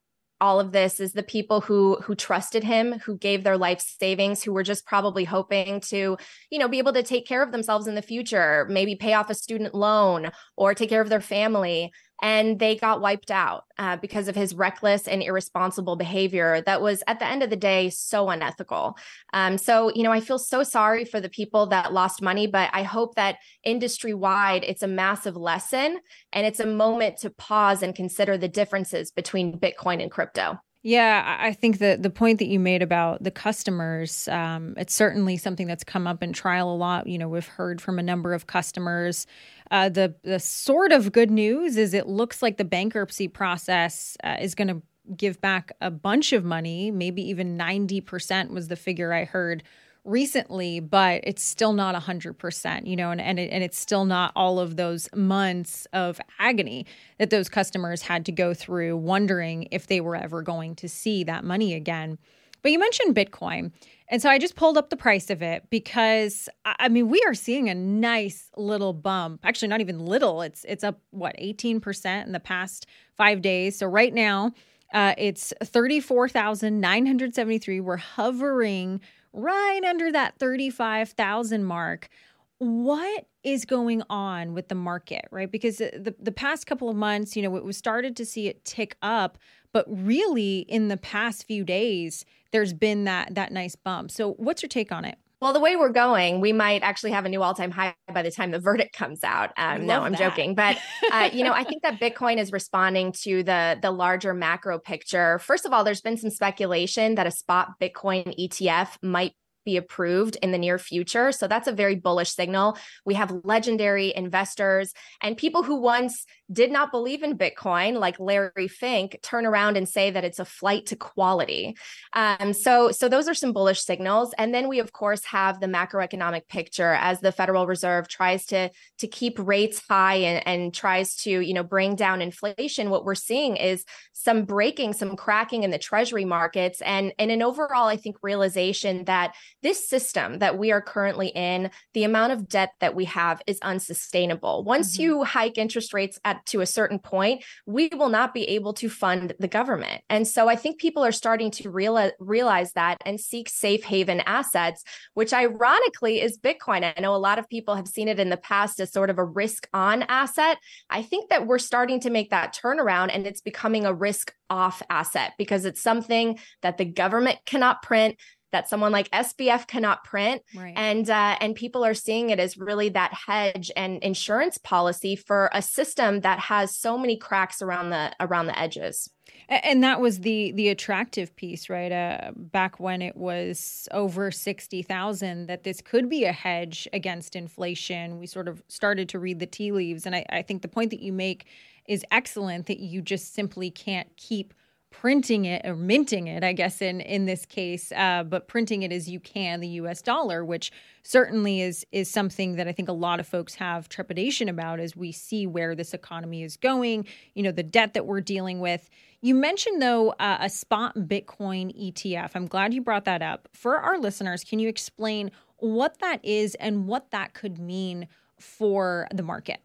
all 0.41 0.59
of 0.59 0.71
this 0.71 0.99
is 0.99 1.13
the 1.13 1.23
people 1.23 1.61
who 1.61 1.95
who 2.03 2.13
trusted 2.13 2.63
him 2.63 2.99
who 2.99 3.17
gave 3.17 3.43
their 3.43 3.57
life 3.57 3.79
savings 3.79 4.43
who 4.43 4.51
were 4.51 4.63
just 4.63 4.85
probably 4.85 5.23
hoping 5.23 5.79
to 5.79 6.17
you 6.49 6.59
know 6.59 6.67
be 6.67 6.77
able 6.77 6.93
to 6.93 7.03
take 7.03 7.25
care 7.25 7.41
of 7.41 7.51
themselves 7.51 7.87
in 7.87 7.95
the 7.95 8.01
future 8.01 8.67
maybe 8.69 8.95
pay 8.95 9.13
off 9.13 9.29
a 9.29 9.35
student 9.35 9.73
loan 9.73 10.29
or 10.57 10.73
take 10.73 10.89
care 10.89 11.01
of 11.01 11.09
their 11.09 11.21
family 11.21 11.91
and 12.21 12.59
they 12.59 12.75
got 12.75 13.01
wiped 13.01 13.31
out 13.31 13.65
uh, 13.77 13.97
because 13.97 14.27
of 14.27 14.35
his 14.35 14.53
reckless 14.53 15.07
and 15.07 15.21
irresponsible 15.21 15.95
behavior 15.95 16.61
that 16.65 16.81
was 16.81 17.03
at 17.07 17.19
the 17.19 17.27
end 17.27 17.43
of 17.43 17.49
the 17.49 17.55
day 17.55 17.89
so 17.89 18.29
unethical. 18.29 18.97
Um, 19.33 19.57
so 19.57 19.91
you 19.93 20.03
know 20.03 20.11
i 20.11 20.19
feel 20.19 20.37
so 20.37 20.63
sorry 20.63 21.05
for 21.05 21.19
the 21.19 21.29
people 21.29 21.67
that 21.67 21.93
lost 21.93 22.21
money 22.21 22.47
but 22.47 22.69
i 22.73 22.83
hope 22.83 23.15
that 23.15 23.37
industry 23.63 24.13
wide 24.13 24.63
it's 24.63 24.83
a 24.83 24.87
massive 24.87 25.35
lesson 25.35 25.99
and 26.31 26.45
it's 26.45 26.59
a 26.59 26.65
moment 26.65 27.17
to 27.17 27.29
pause 27.29 27.81
and 27.81 27.95
consider 27.95 28.37
the 28.37 28.47
differences 28.47 29.11
between 29.11 29.59
bitcoin 29.59 30.01
and 30.01 30.11
crypto 30.11 30.59
yeah, 30.85 31.37
I 31.39 31.53
think 31.53 31.79
that 31.79 32.03
the 32.03 32.11
point 32.11 32.37
that 32.37 32.45
you 32.45 32.59
made 32.59 32.83
about 32.83 33.23
the 33.23 33.31
customers, 33.31 34.27
um, 34.27 34.75
it's 34.77 34.93
certainly 34.93 35.35
something 35.35 35.65
that's 35.65 35.83
come 35.83 36.05
up 36.05 36.21
in 36.21 36.31
trial 36.31 36.71
a 36.71 36.77
lot. 36.77 37.07
You 37.07 37.17
know, 37.17 37.27
we've 37.27 37.47
heard 37.47 37.81
from 37.81 37.97
a 37.97 38.03
number 38.03 38.35
of 38.35 38.45
customers. 38.45 39.25
Uh, 39.71 39.89
the 39.89 40.13
the 40.21 40.39
sort 40.39 40.91
of 40.91 41.11
good 41.11 41.31
news 41.31 41.75
is 41.75 41.95
it 41.95 42.05
looks 42.05 42.43
like 42.43 42.57
the 42.57 42.65
bankruptcy 42.65 43.27
process 43.27 44.15
uh, 44.23 44.35
is 44.39 44.53
going 44.53 44.67
to 44.67 44.83
give 45.17 45.41
back 45.41 45.71
a 45.81 45.89
bunch 45.89 46.33
of 46.33 46.45
money, 46.45 46.91
maybe 46.91 47.27
even 47.29 47.57
ninety 47.57 47.99
percent 47.99 48.51
was 48.51 48.67
the 48.67 48.75
figure 48.75 49.11
I 49.11 49.25
heard 49.25 49.63
recently, 50.05 50.79
but 50.79 51.21
it's 51.23 51.43
still 51.43 51.73
not 51.73 51.95
100%, 51.95 52.87
you 52.87 52.95
know, 52.95 53.11
and, 53.11 53.19
and, 53.19 53.39
it, 53.39 53.51
and 53.51 53.63
it's 53.63 53.79
still 53.79 54.05
not 54.05 54.31
all 54.35 54.59
of 54.59 54.77
those 54.77 55.09
months 55.13 55.87
of 55.93 56.21
agony 56.39 56.85
that 57.17 57.31
those 57.31 57.49
customers 57.49 58.03
had 58.03 58.25
to 58.25 58.31
go 58.31 58.53
through, 58.53 58.95
wondering 58.95 59.67
if 59.71 59.87
they 59.87 59.99
were 59.99 60.15
ever 60.15 60.41
going 60.41 60.75
to 60.75 60.87
see 60.87 61.23
that 61.23 61.43
money 61.43 61.73
again. 61.73 62.17
But 62.61 62.71
you 62.71 62.79
mentioned 62.79 63.15
Bitcoin. 63.15 63.71
And 64.07 64.21
so 64.21 64.29
I 64.29 64.37
just 64.37 64.55
pulled 64.55 64.77
up 64.77 64.89
the 64.89 64.97
price 64.97 65.29
of 65.29 65.41
it 65.41 65.69
because 65.69 66.47
I 66.63 66.89
mean 66.89 67.09
we 67.09 67.21
are 67.25 67.33
seeing 67.33 67.69
a 67.69 67.75
nice 67.75 68.49
little 68.55 68.93
bump. 68.93 69.41
Actually 69.43 69.69
not 69.69 69.81
even 69.81 69.99
little. 69.99 70.41
It's 70.41 70.63
it's 70.67 70.83
up 70.83 70.99
what 71.11 71.35
18% 71.37 72.25
in 72.25 72.31
the 72.31 72.39
past 72.39 72.85
5 73.17 73.41
days. 73.41 73.77
So 73.77 73.87
right 73.87 74.13
now 74.13 74.53
uh, 74.93 75.15
it's 75.17 75.51
34,973. 75.63 77.79
We're 77.81 77.97
hovering 77.97 79.01
right 79.35 79.81
under 79.83 80.11
that 80.11 80.37
35,000 80.39 81.63
mark. 81.63 82.09
What 82.57 83.25
is 83.43 83.65
going 83.65 84.01
on 84.09 84.53
with 84.53 84.69
the 84.69 84.75
market, 84.75 85.25
right? 85.29 85.51
Because 85.51 85.77
the, 85.77 86.15
the 86.19 86.31
past 86.31 86.65
couple 86.65 86.89
of 86.89 86.95
months, 86.95 87.35
you 87.35 87.43
know, 87.43 87.49
we 87.49 87.73
started 87.73 88.15
to 88.17 88.25
see 88.25 88.47
it 88.47 88.63
tick 88.63 88.95
up, 89.01 89.37
but 89.73 89.85
really 89.87 90.59
in 90.59 90.87
the 90.87 90.97
past 90.97 91.45
few 91.45 91.63
days, 91.63 92.25
there's 92.51 92.73
been 92.73 93.03
that 93.03 93.35
that 93.35 93.51
nice 93.51 93.75
bump. 93.75 94.09
So 94.09 94.33
what's 94.33 94.63
your 94.63 94.69
take 94.69 94.91
on 94.91 95.03
it? 95.03 95.17
Well, 95.41 95.53
the 95.53 95.59
way 95.59 95.75
we're 95.75 95.89
going, 95.89 96.39
we 96.39 96.53
might 96.53 96.81
actually 96.81 97.11
have 97.11 97.25
a 97.25 97.29
new 97.29 97.43
all-time 97.43 97.71
high 97.71 97.95
by 98.13 98.21
the 98.21 98.31
time 98.31 98.51
the 98.51 98.59
verdict 98.59 98.95
comes 98.95 99.23
out. 99.23 99.51
Um, 99.57 99.85
no, 99.85 100.01
I'm 100.01 100.13
that. 100.13 100.19
joking, 100.19 100.55
but 100.55 100.77
uh, 101.11 101.29
you 101.33 101.43
know, 101.43 101.51
I 101.51 101.63
think 101.69 101.83
that 101.83 101.99
Bitcoin 101.99 102.37
is 102.37 102.51
responding 102.51 103.11
to 103.23 103.43
the 103.43 103.77
the 103.81 103.91
larger 103.91 104.33
macro 104.33 104.79
picture. 104.79 105.39
First 105.39 105.65
of 105.65 105.73
all, 105.73 105.83
there's 105.83 106.01
been 106.01 106.17
some 106.17 106.29
speculation 106.29 107.15
that 107.15 107.27
a 107.27 107.31
spot 107.31 107.73
Bitcoin 107.81 108.33
ETF 108.39 108.97
might 109.01 109.33
be 109.65 109.75
approved 109.77 110.37
in 110.41 110.51
the 110.51 110.57
near 110.57 110.77
future. 110.77 111.31
So 111.31 111.47
that's 111.47 111.67
a 111.67 111.73
very 111.73 111.95
bullish 111.95 112.29
signal. 112.29 112.77
We 113.03 113.15
have 113.15 113.33
legendary 113.43 114.15
investors 114.15 114.93
and 115.21 115.35
people 115.35 115.63
who 115.63 115.81
once 115.81 116.25
did 116.51 116.71
not 116.71 116.91
believe 116.91 117.23
in 117.23 117.37
Bitcoin, 117.37 117.99
like 117.99 118.19
Larry 118.19 118.67
Fink, 118.67 119.17
turn 119.23 119.45
around 119.45 119.77
and 119.77 119.89
say 119.89 120.11
that 120.11 120.23
it's 120.23 120.39
a 120.39 120.45
flight 120.45 120.85
to 120.87 120.95
quality. 120.95 121.75
Um, 122.13 122.53
so, 122.53 122.91
so 122.91 123.09
those 123.09 123.27
are 123.27 123.33
some 123.33 123.53
bullish 123.53 123.81
signals. 123.81 124.33
And 124.37 124.53
then 124.53 124.67
we, 124.67 124.79
of 124.79 124.91
course, 124.91 125.25
have 125.25 125.59
the 125.59 125.67
macroeconomic 125.67 126.47
picture 126.47 126.93
as 126.93 127.19
the 127.19 127.31
Federal 127.31 127.67
Reserve 127.67 128.07
tries 128.07 128.45
to 128.47 128.69
to 128.97 129.07
keep 129.07 129.37
rates 129.39 129.81
high 129.89 130.15
and, 130.15 130.47
and 130.47 130.73
tries 130.73 131.15
to, 131.17 131.39
you 131.39 131.53
know, 131.53 131.63
bring 131.63 131.95
down 131.95 132.21
inflation. 132.21 132.89
What 132.89 133.05
we're 133.05 133.15
seeing 133.15 133.57
is 133.57 133.83
some 134.13 134.45
breaking, 134.45 134.93
some 134.93 135.15
cracking 135.15 135.63
in 135.63 135.71
the 135.71 135.77
Treasury 135.77 136.25
markets, 136.25 136.81
and 136.81 137.13
and 137.19 137.31
an 137.31 137.41
overall, 137.41 137.87
I 137.87 137.97
think, 137.97 138.17
realization 138.21 139.05
that 139.05 139.35
this 139.61 139.87
system 139.87 140.39
that 140.39 140.57
we 140.57 140.71
are 140.71 140.81
currently 140.81 141.29
in, 141.29 141.71
the 141.93 142.03
amount 142.03 142.33
of 142.33 142.47
debt 142.47 142.71
that 142.79 142.95
we 142.95 143.05
have 143.05 143.41
is 143.47 143.59
unsustainable. 143.61 144.63
Once 144.63 144.93
mm-hmm. 144.93 145.03
you 145.03 145.23
hike 145.23 145.57
interest 145.57 145.93
rates 145.93 146.19
at 146.23 146.34
to 146.47 146.61
a 146.61 146.65
certain 146.65 146.99
point, 146.99 147.43
we 147.65 147.89
will 147.93 148.09
not 148.09 148.33
be 148.33 148.43
able 148.43 148.73
to 148.73 148.89
fund 148.89 149.33
the 149.39 149.47
government. 149.47 150.01
And 150.09 150.27
so 150.27 150.47
I 150.47 150.55
think 150.55 150.79
people 150.79 151.03
are 151.03 151.11
starting 151.11 151.51
to 151.51 151.69
realize 151.69 152.11
realize 152.19 152.73
that 152.73 152.97
and 153.05 153.19
seek 153.19 153.49
safe 153.49 153.83
haven 153.83 154.21
assets, 154.25 154.83
which 155.13 155.33
ironically 155.33 156.21
is 156.21 156.37
Bitcoin. 156.37 156.83
I 156.83 156.99
know 156.99 157.15
a 157.15 157.17
lot 157.17 157.39
of 157.39 157.49
people 157.49 157.75
have 157.75 157.87
seen 157.87 158.07
it 158.07 158.19
in 158.19 158.29
the 158.29 158.37
past 158.37 158.79
as 158.79 158.91
sort 158.91 159.09
of 159.09 159.17
a 159.17 159.23
risk 159.23 159.67
on 159.73 160.03
asset. 160.03 160.57
I 160.89 161.01
think 161.01 161.29
that 161.29 161.47
we're 161.47 161.59
starting 161.59 161.99
to 162.01 162.09
make 162.09 162.29
that 162.29 162.55
turnaround 162.55 163.09
and 163.13 163.25
it's 163.25 163.41
becoming 163.41 163.85
a 163.85 163.93
risk 163.93 164.33
off 164.49 164.81
asset 164.89 165.33
because 165.37 165.65
it's 165.65 165.81
something 165.81 166.39
that 166.61 166.77
the 166.77 166.85
government 166.85 167.39
cannot 167.45 167.81
print 167.81 168.15
that 168.55 168.69
someone 168.69 168.93
like 168.93 169.11
SBF 169.11 169.67
cannot 169.67 170.05
print, 170.05 170.41
right. 170.55 170.73
and 170.77 171.09
uh, 171.09 171.35
and 171.41 171.55
people 171.55 171.83
are 171.83 171.93
seeing 171.93 172.29
it 172.29 172.39
as 172.39 172.57
really 172.57 172.87
that 172.87 173.13
hedge 173.13 173.69
and 173.75 174.01
insurance 174.01 174.57
policy 174.57 175.17
for 175.17 175.49
a 175.51 175.61
system 175.61 176.21
that 176.21 176.39
has 176.39 176.73
so 176.73 176.97
many 176.97 177.17
cracks 177.17 177.61
around 177.61 177.89
the 177.89 178.13
around 178.21 178.45
the 178.47 178.57
edges. 178.57 179.09
And 179.49 179.83
that 179.83 179.99
was 179.99 180.21
the 180.21 180.53
the 180.53 180.69
attractive 180.69 181.35
piece, 181.35 181.69
right? 181.69 181.91
Uh, 181.91 182.31
back 182.33 182.79
when 182.79 183.01
it 183.01 183.17
was 183.17 183.89
over 183.91 184.31
sixty 184.31 184.81
thousand, 184.81 185.47
that 185.47 185.63
this 185.63 185.81
could 185.81 186.07
be 186.07 186.23
a 186.23 186.31
hedge 186.31 186.87
against 186.93 187.35
inflation. 187.35 188.19
We 188.19 188.25
sort 188.25 188.47
of 188.47 188.63
started 188.69 189.09
to 189.09 189.19
read 189.19 189.39
the 189.39 189.47
tea 189.47 189.73
leaves, 189.73 190.05
and 190.05 190.15
I, 190.15 190.25
I 190.29 190.41
think 190.43 190.61
the 190.61 190.69
point 190.69 190.91
that 190.91 191.01
you 191.01 191.11
make 191.11 191.45
is 191.89 192.05
excellent. 192.09 192.67
That 192.67 192.79
you 192.79 193.01
just 193.01 193.33
simply 193.33 193.69
can't 193.69 194.07
keep 194.15 194.53
printing 195.01 195.43
it 195.43 195.61
or 195.65 195.75
minting 195.75 196.27
it, 196.27 196.43
I 196.43 196.53
guess 196.53 196.81
in 196.81 197.01
in 197.01 197.25
this 197.25 197.45
case, 197.45 197.91
uh, 197.91 198.23
but 198.23 198.47
printing 198.47 198.83
it 198.83 198.91
as 198.93 199.09
you 199.09 199.19
can 199.19 199.59
the 199.59 199.67
U.S. 199.79 200.01
dollar, 200.01 200.45
which 200.45 200.71
certainly 201.03 201.61
is 201.61 201.85
is 201.91 202.09
something 202.09 202.55
that 202.55 202.67
I 202.67 202.71
think 202.71 202.87
a 202.87 202.93
lot 202.93 203.19
of 203.19 203.27
folks 203.27 203.55
have 203.55 203.89
trepidation 203.89 204.47
about 204.47 204.79
as 204.79 204.95
we 204.95 205.11
see 205.11 205.47
where 205.47 205.75
this 205.75 205.93
economy 205.93 206.43
is 206.43 206.55
going. 206.55 207.05
You 207.33 207.43
know, 207.43 207.51
the 207.51 207.63
debt 207.63 207.93
that 207.93 208.05
we're 208.05 208.21
dealing 208.21 208.59
with. 208.59 208.89
You 209.21 209.35
mentioned 209.35 209.81
though 209.81 210.11
uh, 210.11 210.37
a 210.39 210.49
spot 210.49 210.95
Bitcoin 210.95 211.75
ETF. 211.77 212.31
I'm 212.35 212.47
glad 212.47 212.73
you 212.73 212.81
brought 212.81 213.05
that 213.05 213.21
up 213.21 213.49
for 213.51 213.77
our 213.77 213.97
listeners. 213.97 214.43
Can 214.43 214.59
you 214.59 214.69
explain 214.69 215.31
what 215.57 215.99
that 215.99 216.23
is 216.23 216.55
and 216.55 216.87
what 216.87 217.11
that 217.11 217.33
could 217.33 217.59
mean 217.59 218.07
for 218.39 219.07
the 219.13 219.23
market? 219.23 219.59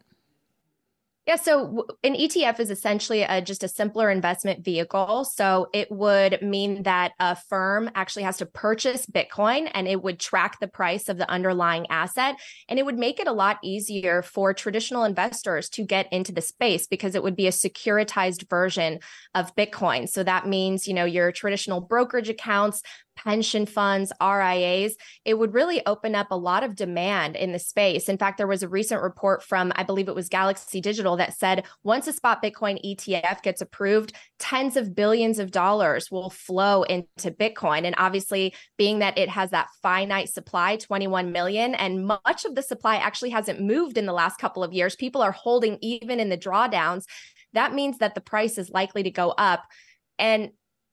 Yeah, 1.27 1.35
so 1.35 1.85
an 2.03 2.15
ETF 2.15 2.59
is 2.59 2.71
essentially 2.71 3.21
a, 3.21 3.43
just 3.43 3.63
a 3.63 3.67
simpler 3.67 4.09
investment 4.09 4.65
vehicle. 4.65 5.23
So 5.23 5.67
it 5.71 5.91
would 5.91 6.41
mean 6.41 6.81
that 6.81 7.11
a 7.19 7.35
firm 7.35 7.91
actually 7.93 8.23
has 8.23 8.37
to 8.37 8.47
purchase 8.47 9.05
Bitcoin 9.05 9.69
and 9.75 9.87
it 9.87 10.01
would 10.01 10.19
track 10.19 10.59
the 10.59 10.67
price 10.67 11.09
of 11.09 11.19
the 11.19 11.29
underlying 11.29 11.85
asset. 11.91 12.37
And 12.67 12.79
it 12.79 12.85
would 12.85 12.97
make 12.97 13.19
it 13.19 13.27
a 13.27 13.33
lot 13.33 13.59
easier 13.63 14.23
for 14.23 14.51
traditional 14.55 15.03
investors 15.03 15.69
to 15.69 15.85
get 15.85 16.11
into 16.11 16.31
the 16.31 16.41
space 16.41 16.87
because 16.87 17.13
it 17.13 17.21
would 17.21 17.35
be 17.35 17.45
a 17.45 17.51
securitized 17.51 18.49
version 18.49 18.97
of 19.35 19.55
Bitcoin. 19.55 20.09
So 20.09 20.23
that 20.23 20.47
means, 20.47 20.87
you 20.87 20.95
know, 20.95 21.05
your 21.05 21.31
traditional 21.31 21.81
brokerage 21.81 22.29
accounts 22.29 22.81
pension 23.15 23.65
funds, 23.65 24.11
RIAs, 24.21 24.95
it 25.25 25.35
would 25.35 25.53
really 25.53 25.85
open 25.85 26.15
up 26.15 26.27
a 26.31 26.37
lot 26.37 26.63
of 26.63 26.75
demand 26.75 27.35
in 27.35 27.51
the 27.51 27.59
space. 27.59 28.09
In 28.09 28.17
fact, 28.17 28.37
there 28.37 28.47
was 28.47 28.63
a 28.63 28.67
recent 28.67 29.01
report 29.01 29.43
from, 29.43 29.71
I 29.75 29.83
believe 29.83 30.07
it 30.07 30.15
was 30.15 30.29
Galaxy 30.29 30.81
Digital, 30.81 31.17
that 31.17 31.37
said 31.37 31.65
once 31.83 32.07
a 32.07 32.13
spot 32.13 32.43
Bitcoin 32.43 32.83
ETF 32.83 33.41
gets 33.41 33.61
approved, 33.61 34.13
tens 34.39 34.75
of 34.75 34.95
billions 34.95 35.39
of 35.39 35.51
dollars 35.51 36.09
will 36.11 36.29
flow 36.29 36.83
into 36.83 37.31
Bitcoin. 37.31 37.85
And 37.85 37.95
obviously, 37.97 38.53
being 38.77 38.99
that 38.99 39.17
it 39.17 39.29
has 39.29 39.51
that 39.51 39.67
finite 39.81 40.29
supply, 40.29 40.77
21 40.77 41.31
million, 41.31 41.75
and 41.75 42.05
much 42.05 42.45
of 42.45 42.55
the 42.55 42.63
supply 42.63 42.95
actually 42.97 43.29
hasn't 43.29 43.61
moved 43.61 43.97
in 43.97 44.05
the 44.05 44.13
last 44.13 44.37
couple 44.37 44.63
of 44.63 44.73
years, 44.73 44.95
people 44.95 45.21
are 45.21 45.31
holding 45.31 45.77
even 45.81 46.19
in 46.19 46.29
the 46.29 46.37
drawdowns. 46.37 47.05
That 47.53 47.73
means 47.73 47.97
that 47.97 48.15
the 48.15 48.21
price 48.21 48.57
is 48.57 48.69
likely 48.69 49.03
to 49.03 49.11
go 49.11 49.31
up. 49.31 49.63
And 50.17 50.51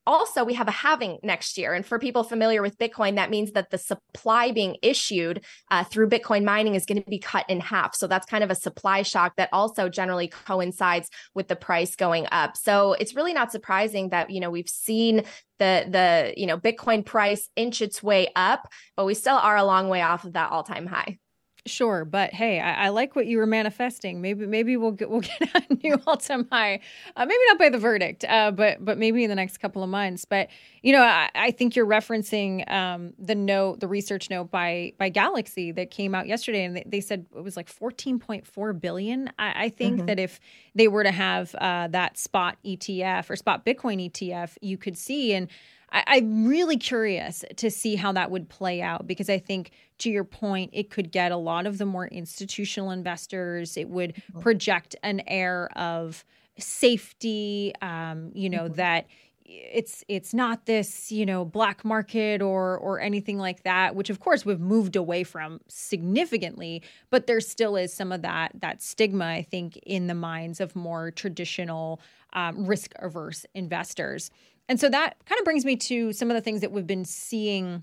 also 0.09 0.43
we 0.43 0.55
have 0.55 0.67
a 0.67 0.73
halving 0.73 1.19
next 1.23 1.59
year. 1.59 1.75
And 1.75 1.85
for 1.85 1.99
people 1.99 2.25
familiar 2.25 2.63
with 2.63 2.79
bitcoin 2.79 3.17
that 3.17 3.31
means 3.31 3.53
that 3.53 3.71
the 3.71 3.79
supply 3.79 4.51
being 4.51 4.77
issued 4.83 5.45
uh, 5.71 5.85
through 5.85 6.09
bitcoin 6.09 6.45
mining 6.45 6.75
is 6.75 6.87
going 6.87 7.03
to 7.03 7.11
be 7.11 7.19
cut 7.19 7.45
in 7.49 7.61
half. 7.61 7.95
So 7.95 8.07
that's 8.07 8.27
kind 8.27 8.43
of 8.43 8.51
a 8.51 8.55
supply 8.55 9.03
shock 9.03 9.37
that 9.37 9.51
also 9.53 9.89
generally 9.89 10.29
coincides 10.29 11.11
with 11.35 11.49
the 11.49 11.57
price 11.57 11.95
going 11.95 12.27
up. 12.33 12.57
So 12.57 12.95
it's 12.95 13.15
really 13.15 13.35
not 13.35 13.53
surprising 13.53 14.09
that 14.09 14.31
you 14.31 14.41
know 14.41 14.51
we've 14.51 14.69
seen 14.69 15.25
the 15.59 15.87
the 15.89 16.35
you 16.37 16.47
know 16.47 16.57
bitcoin 16.57 17.05
price 17.05 17.49
inch 17.57 17.83
its 17.83 18.03
way 18.03 18.29
up 18.37 18.69
but 18.97 19.05
we 19.05 19.15
still 19.15 19.37
are 19.37 19.57
a 19.57 19.65
long 19.65 19.89
way 19.89 20.01
off 20.03 20.25
of 20.25 20.35
that 20.35 20.53
all-time 20.53 20.87
high 20.87 21.19
Sure, 21.67 22.05
but 22.05 22.33
hey, 22.33 22.61
I, 22.61 22.87
I, 22.87 22.89
like 22.91 23.15
what 23.15 23.27
you 23.27 23.37
were 23.39 23.47
manifesting. 23.47 24.21
Maybe 24.21 24.47
maybe 24.47 24.77
we'll 24.77 24.93
get 24.93 25.11
we'll 25.11 25.21
get 25.41 25.41
a 25.55 25.75
new 25.83 26.01
all-time 26.07 26.47
high. 26.51 26.81
Uh, 27.17 27.27
maybe 27.27 27.41
not 27.49 27.59
by 27.59 27.69
the 27.69 27.79
verdict, 27.79 28.25
uh, 28.25 28.51
but 28.51 28.83
but 28.85 28.97
maybe 28.97 29.25
in 29.25 29.29
the 29.29 29.37
next 29.37 29.59
couple 29.59 29.83
of 29.83 29.91
months. 29.91 30.25
But 30.25 30.49
you 30.83 30.93
know, 30.93 31.03
I, 31.03 31.29
I 31.35 31.51
think 31.51 31.77
you're 31.77 31.87
referencing 31.87 32.71
um, 32.71 33.13
the 33.19 33.35
note, 33.35 33.81
the 33.81 33.89
research 33.89 34.31
note 34.31 34.51
by 34.51 34.93
by 34.99 35.09
Galaxy 35.09 35.73
that 35.73 35.91
came 35.91 36.15
out 36.15 36.27
yesterday, 36.27 36.65
and 36.65 36.77
they, 36.77 36.85
they 36.87 37.01
said 37.01 37.27
it 37.37 37.43
was 37.43 37.57
like 37.57 37.69
14.4 37.71 38.81
billion. 38.81 39.31
I, 39.39 39.65
I 39.65 39.69
think 39.69 39.99
mm-hmm. 39.99 40.07
that 40.07 40.19
if 40.19 40.41
they 40.75 40.89
were 40.89 41.03
to 41.03 41.13
have 41.13 41.55
uh, 41.57 41.89
that 41.89 42.17
spot 42.17 42.57
ETF 42.65 43.31
or 43.31 43.37
spot 43.37 43.67
Bitcoin 43.67 44.11
ETF, 44.11 44.57
you 44.61 44.79
could 44.79 44.97
see 44.97 45.35
and. 45.35 45.49
I, 45.91 46.19
am 46.19 46.47
really 46.47 46.77
curious 46.77 47.45
to 47.57 47.71
see 47.71 47.97
how 47.97 48.13
that 48.13 48.31
would 48.31 48.49
play 48.49 48.83
out 48.83 49.07
because 49.07 49.31
I 49.31 49.39
think, 49.39 49.71
to 49.99 50.11
your 50.11 50.25
point, 50.25 50.71
it 50.73 50.91
could 50.91 51.11
get 51.11 51.33
a 51.33 51.37
lot 51.37 51.67
of 51.67 51.79
the 51.79 51.87
more 51.87 52.07
institutional 52.07 52.91
investors. 52.91 53.77
It 53.77 53.89
would 53.89 54.15
mm-hmm. 54.15 54.41
project 54.41 54.97
an 55.03 55.23
air 55.27 55.69
of 55.77 56.25
safety, 56.59 57.73
um, 57.81 58.31
you 58.35 58.51
know, 58.51 58.65
mm-hmm. 58.65 58.75
that 58.75 59.07
it's 59.49 60.05
it's 60.09 60.35
not 60.35 60.67
this 60.67 61.11
you 61.11 61.25
know 61.25 61.43
black 61.43 61.83
market 61.83 62.43
or 62.43 62.77
or 62.77 63.01
anything 63.01 63.39
like 63.39 63.63
that 63.63 63.97
which 63.97 64.11
of 64.11 64.21
course 64.21 64.45
we've 64.45 64.61
moved 64.61 64.95
away 64.95 65.25
from 65.25 65.59
significantly 65.69 66.83
but 67.09 67.27
there 67.27 67.41
still 67.41 67.75
is 67.75 67.91
some 67.91 68.13
of 68.13 68.21
that 68.21 68.53
that 68.55 68.83
stigma 68.83 69.25
i 69.25 69.43
think 69.43 69.79
in 69.79 70.07
the 70.07 70.15
minds 70.15 70.61
of 70.61 70.77
more 70.77 71.11
traditional 71.11 71.99
um, 72.35 72.67
risk 72.67 72.93
averse 72.99 73.47
investors 73.55 74.31
and 74.69 74.79
so 74.79 74.89
that 74.89 75.17
kind 75.25 75.39
of 75.39 75.45
brings 75.45 75.65
me 75.65 75.77
to 75.77 76.13
some 76.13 76.31
of 76.31 76.35
the 76.35 76.41
things 76.41 76.61
that 76.61 76.73
we've 76.73 76.87
been 76.87 77.05
seeing 77.05 77.83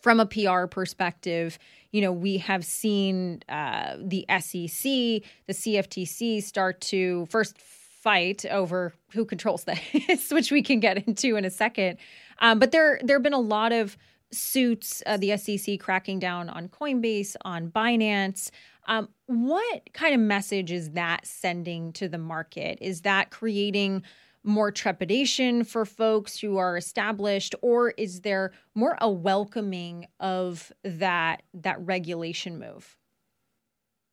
from 0.00 0.20
a 0.20 0.26
PR 0.26 0.66
perspective. 0.66 1.58
You 1.92 2.02
know, 2.02 2.12
we 2.12 2.38
have 2.38 2.64
seen 2.64 3.42
uh, 3.48 3.96
the 3.98 4.26
SEC, 4.28 4.82
the 4.82 5.52
CFTC 5.52 6.42
start 6.42 6.80
to 6.82 7.26
first 7.26 7.58
fight 7.58 8.44
over 8.46 8.94
who 9.12 9.24
controls 9.24 9.64
this, 9.64 10.30
which 10.30 10.50
we 10.50 10.62
can 10.62 10.80
get 10.80 11.06
into 11.06 11.36
in 11.36 11.44
a 11.44 11.50
second. 11.50 11.98
Um, 12.40 12.58
but 12.58 12.72
there, 12.72 13.00
there 13.02 13.16
have 13.16 13.22
been 13.22 13.32
a 13.32 13.40
lot 13.40 13.72
of 13.72 13.96
suits, 14.32 15.02
uh, 15.06 15.16
the 15.16 15.36
SEC 15.36 15.80
cracking 15.80 16.18
down 16.18 16.48
on 16.48 16.68
Coinbase, 16.68 17.34
on 17.42 17.70
Binance. 17.70 18.50
Um, 18.86 19.08
what 19.26 19.82
kind 19.92 20.14
of 20.14 20.20
message 20.20 20.70
is 20.70 20.92
that 20.92 21.26
sending 21.26 21.92
to 21.94 22.08
the 22.08 22.18
market? 22.18 22.78
Is 22.80 23.02
that 23.02 23.30
creating 23.30 24.02
more 24.48 24.72
trepidation 24.72 25.62
for 25.64 25.84
folks 25.84 26.38
who 26.38 26.56
are 26.56 26.76
established 26.76 27.54
or 27.62 27.90
is 27.90 28.22
there 28.22 28.52
more 28.74 28.96
a 29.00 29.10
welcoming 29.10 30.06
of 30.20 30.72
that 30.84 31.42
that 31.54 31.78
regulation 31.80 32.58
move 32.58 32.96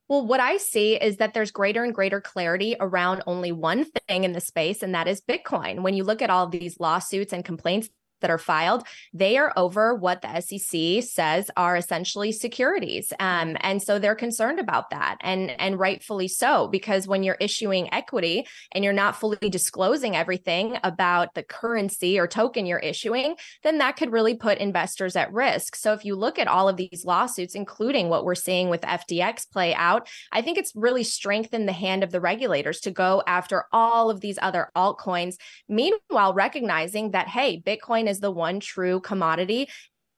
Well, 0.07 0.25
what 0.27 0.39
I 0.39 0.57
see 0.57 0.95
is 0.97 1.17
that 1.17 1.33
there's 1.33 1.51
greater 1.51 1.83
and 1.83 1.93
greater 1.93 2.21
clarity 2.21 2.75
around 2.79 3.23
only 3.25 3.51
one 3.51 3.85
thing 3.85 4.23
in 4.23 4.33
the 4.33 4.41
space, 4.41 4.83
and 4.83 4.93
that 4.93 5.07
is 5.07 5.21
Bitcoin. 5.21 5.81
When 5.81 5.95
you 5.95 6.03
look 6.03 6.21
at 6.21 6.29
all 6.29 6.47
these 6.47 6.79
lawsuits 6.79 7.33
and 7.33 7.43
complaints 7.43 7.89
that 8.21 8.29
are 8.29 8.37
filed, 8.37 8.85
they 9.13 9.37
are 9.37 9.53
over 9.55 9.95
what 9.95 10.21
the 10.21 10.41
SEC 10.41 11.03
says 11.03 11.49
are 11.57 11.77
essentially 11.77 12.31
securities. 12.31 13.11
Um, 13.19 13.57
and 13.61 13.81
so 13.81 13.99
they're 13.99 14.15
concerned 14.15 14.59
about 14.59 14.89
that 14.89 15.17
and, 15.21 15.51
and 15.59 15.79
rightfully 15.79 16.27
so, 16.27 16.67
because 16.67 17.07
when 17.07 17.23
you're 17.23 17.37
issuing 17.39 17.93
equity 17.93 18.45
and 18.71 18.83
you're 18.83 18.93
not 18.93 19.15
fully 19.15 19.49
disclosing 19.49 20.15
everything 20.15 20.77
about 20.83 21.33
the 21.33 21.43
currency 21.43 22.19
or 22.19 22.27
token 22.27 22.65
you're 22.65 22.79
issuing, 22.79 23.35
then 23.63 23.77
that 23.79 23.95
could 23.95 24.11
really 24.11 24.35
put 24.35 24.57
investors 24.57 25.15
at 25.15 25.31
risk. 25.33 25.75
So 25.75 25.93
if 25.93 26.05
you 26.05 26.15
look 26.15 26.39
at 26.39 26.47
all 26.47 26.69
of 26.69 26.77
these 26.77 27.03
lawsuits, 27.05 27.55
including 27.55 28.09
what 28.09 28.25
we're 28.25 28.35
seeing 28.35 28.69
with 28.69 28.81
FTX 28.81 29.49
play 29.51 29.73
out, 29.73 30.07
I 30.31 30.41
think 30.41 30.57
it's 30.57 30.71
really 30.75 31.03
strengthened 31.03 31.67
the 31.67 31.73
hand 31.73 32.03
of 32.03 32.11
the 32.11 32.21
regulators 32.21 32.79
to 32.81 32.91
go 32.91 33.23
after 33.27 33.65
all 33.71 34.09
of 34.09 34.21
these 34.21 34.39
other 34.41 34.71
altcoins. 34.75 35.35
Meanwhile, 35.67 36.33
recognizing 36.33 37.11
that, 37.11 37.27
hey, 37.27 37.61
Bitcoin 37.61 38.04
Bitcoin 38.05 38.09
is 38.09 38.19
the 38.19 38.31
one 38.31 38.59
true 38.59 38.99
commodity 38.99 39.69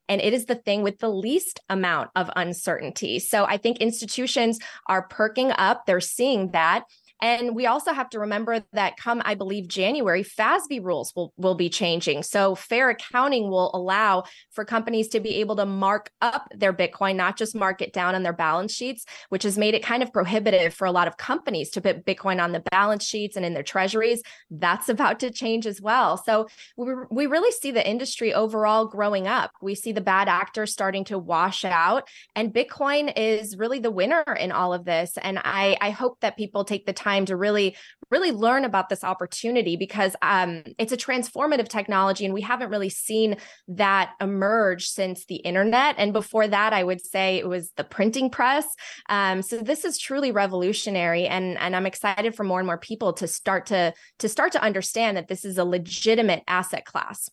and 0.09 0.21
it 0.21 0.33
is 0.33 0.45
the 0.45 0.55
thing 0.55 0.83
with 0.83 0.99
the 0.99 1.09
least 1.09 1.59
amount 1.69 2.09
of 2.15 2.29
uncertainty. 2.35 3.19
So 3.19 3.43
I 3.43 3.57
think 3.57 3.79
institutions 3.79 4.59
are 4.87 5.07
perking 5.07 5.51
up. 5.51 5.85
They're 5.85 5.99
seeing 5.99 6.51
that. 6.51 6.85
And 7.21 7.55
we 7.55 7.65
also 7.65 7.93
have 7.93 8.09
to 8.11 8.19
remember 8.19 8.63
that 8.73 8.97
come, 8.97 9.21
I 9.25 9.35
believe, 9.35 9.67
January, 9.67 10.23
FASB 10.23 10.83
rules 10.83 11.13
will, 11.15 11.33
will 11.37 11.55
be 11.55 11.69
changing. 11.69 12.23
So 12.23 12.53
fair 12.53 12.89
accounting 12.89 13.49
will 13.49 13.71
allow 13.73 14.25
for 14.51 14.63
companies 14.63 15.07
to 15.09 15.19
be 15.19 15.35
able 15.35 15.55
to 15.55 15.65
mark 15.65 16.11
up 16.21 16.47
their 16.53 16.73
Bitcoin, 16.73 17.15
not 17.15 17.37
just 17.37 17.55
mark 17.55 17.81
it 17.81 17.91
down 17.91 18.13
on 18.13 18.23
their 18.23 18.33
balance 18.33 18.73
sheets, 18.73 19.05
which 19.29 19.43
has 19.43 19.57
made 19.57 19.73
it 19.73 19.83
kind 19.83 20.03
of 20.03 20.13
prohibitive 20.13 20.73
for 20.73 20.85
a 20.85 20.91
lot 20.91 21.07
of 21.07 21.17
companies 21.17 21.71
to 21.71 21.81
put 21.81 22.05
Bitcoin 22.05 22.41
on 22.41 22.51
the 22.51 22.63
balance 22.71 23.03
sheets 23.03 23.35
and 23.35 23.45
in 23.45 23.53
their 23.53 23.63
treasuries. 23.63 24.21
That's 24.51 24.89
about 24.89 25.19
to 25.21 25.31
change 25.31 25.65
as 25.65 25.81
well. 25.81 26.17
So 26.17 26.47
we, 26.75 26.93
we 27.09 27.25
really 27.25 27.51
see 27.51 27.71
the 27.71 27.87
industry 27.87 28.33
overall 28.33 28.85
growing 28.85 29.27
up. 29.27 29.51
We 29.61 29.73
see 29.73 29.91
the 29.91 30.01
bad 30.01 30.27
actors 30.27 30.71
starting 30.71 31.05
to 31.05 31.17
wash 31.17 31.65
out, 31.65 32.07
and 32.35 32.53
Bitcoin 32.53 33.11
is 33.15 33.57
really 33.57 33.79
the 33.79 33.91
winner 33.91 34.23
in 34.39 34.51
all 34.51 34.73
of 34.73 34.85
this. 34.85 35.17
And 35.21 35.39
I, 35.43 35.77
I 35.81 35.89
hope 35.89 36.19
that 36.19 36.37
people 36.37 36.63
take 36.63 36.85
the 36.85 36.93
time 36.93 37.06
time 37.07 37.25
to 37.25 37.35
really 37.35 37.75
really 38.09 38.31
learn 38.31 38.63
about 38.63 38.87
this 38.89 39.03
opportunity 39.03 39.75
because 39.75 40.15
um, 40.21 40.63
it's 40.77 40.93
a 40.93 40.97
transformative 40.97 41.67
technology 41.67 42.23
and 42.23 42.33
we 42.33 42.41
haven't 42.41 42.69
really 42.69 42.89
seen 42.89 43.35
that 43.67 44.13
emerge 44.21 44.87
since 44.87 45.25
the 45.25 45.35
internet. 45.35 45.95
And 45.97 46.13
before 46.13 46.47
that 46.47 46.73
i 46.73 46.83
would 46.83 47.01
say 47.13 47.37
it 47.37 47.47
was 47.47 47.71
the 47.77 47.83
printing 47.83 48.29
press. 48.29 48.65
Um, 49.09 49.41
so 49.41 49.57
this 49.57 49.85
is 49.85 49.97
truly 49.97 50.31
revolutionary 50.31 51.27
and 51.27 51.57
and 51.57 51.75
i'm 51.75 51.85
excited 51.85 52.35
for 52.35 52.43
more 52.43 52.59
and 52.59 52.67
more 52.67 52.77
people 52.77 53.13
to 53.13 53.27
start 53.27 53.65
to 53.67 53.93
to 54.19 54.27
start 54.29 54.51
to 54.53 54.61
understand 54.61 55.17
that 55.17 55.27
this 55.27 55.43
is 55.45 55.57
a 55.57 55.65
legitimate 55.65 56.43
asset 56.47 56.85
class. 56.85 57.29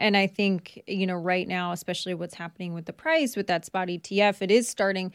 And 0.00 0.16
I 0.16 0.26
think, 0.26 0.82
you 0.86 1.06
know, 1.06 1.14
right 1.14 1.46
now, 1.46 1.72
especially 1.72 2.14
what's 2.14 2.34
happening 2.34 2.74
with 2.74 2.84
the 2.84 2.92
price 2.92 3.36
with 3.36 3.46
that 3.46 3.64
spot 3.64 3.88
ETF, 3.88 4.42
it 4.42 4.50
is 4.50 4.68
starting 4.68 5.12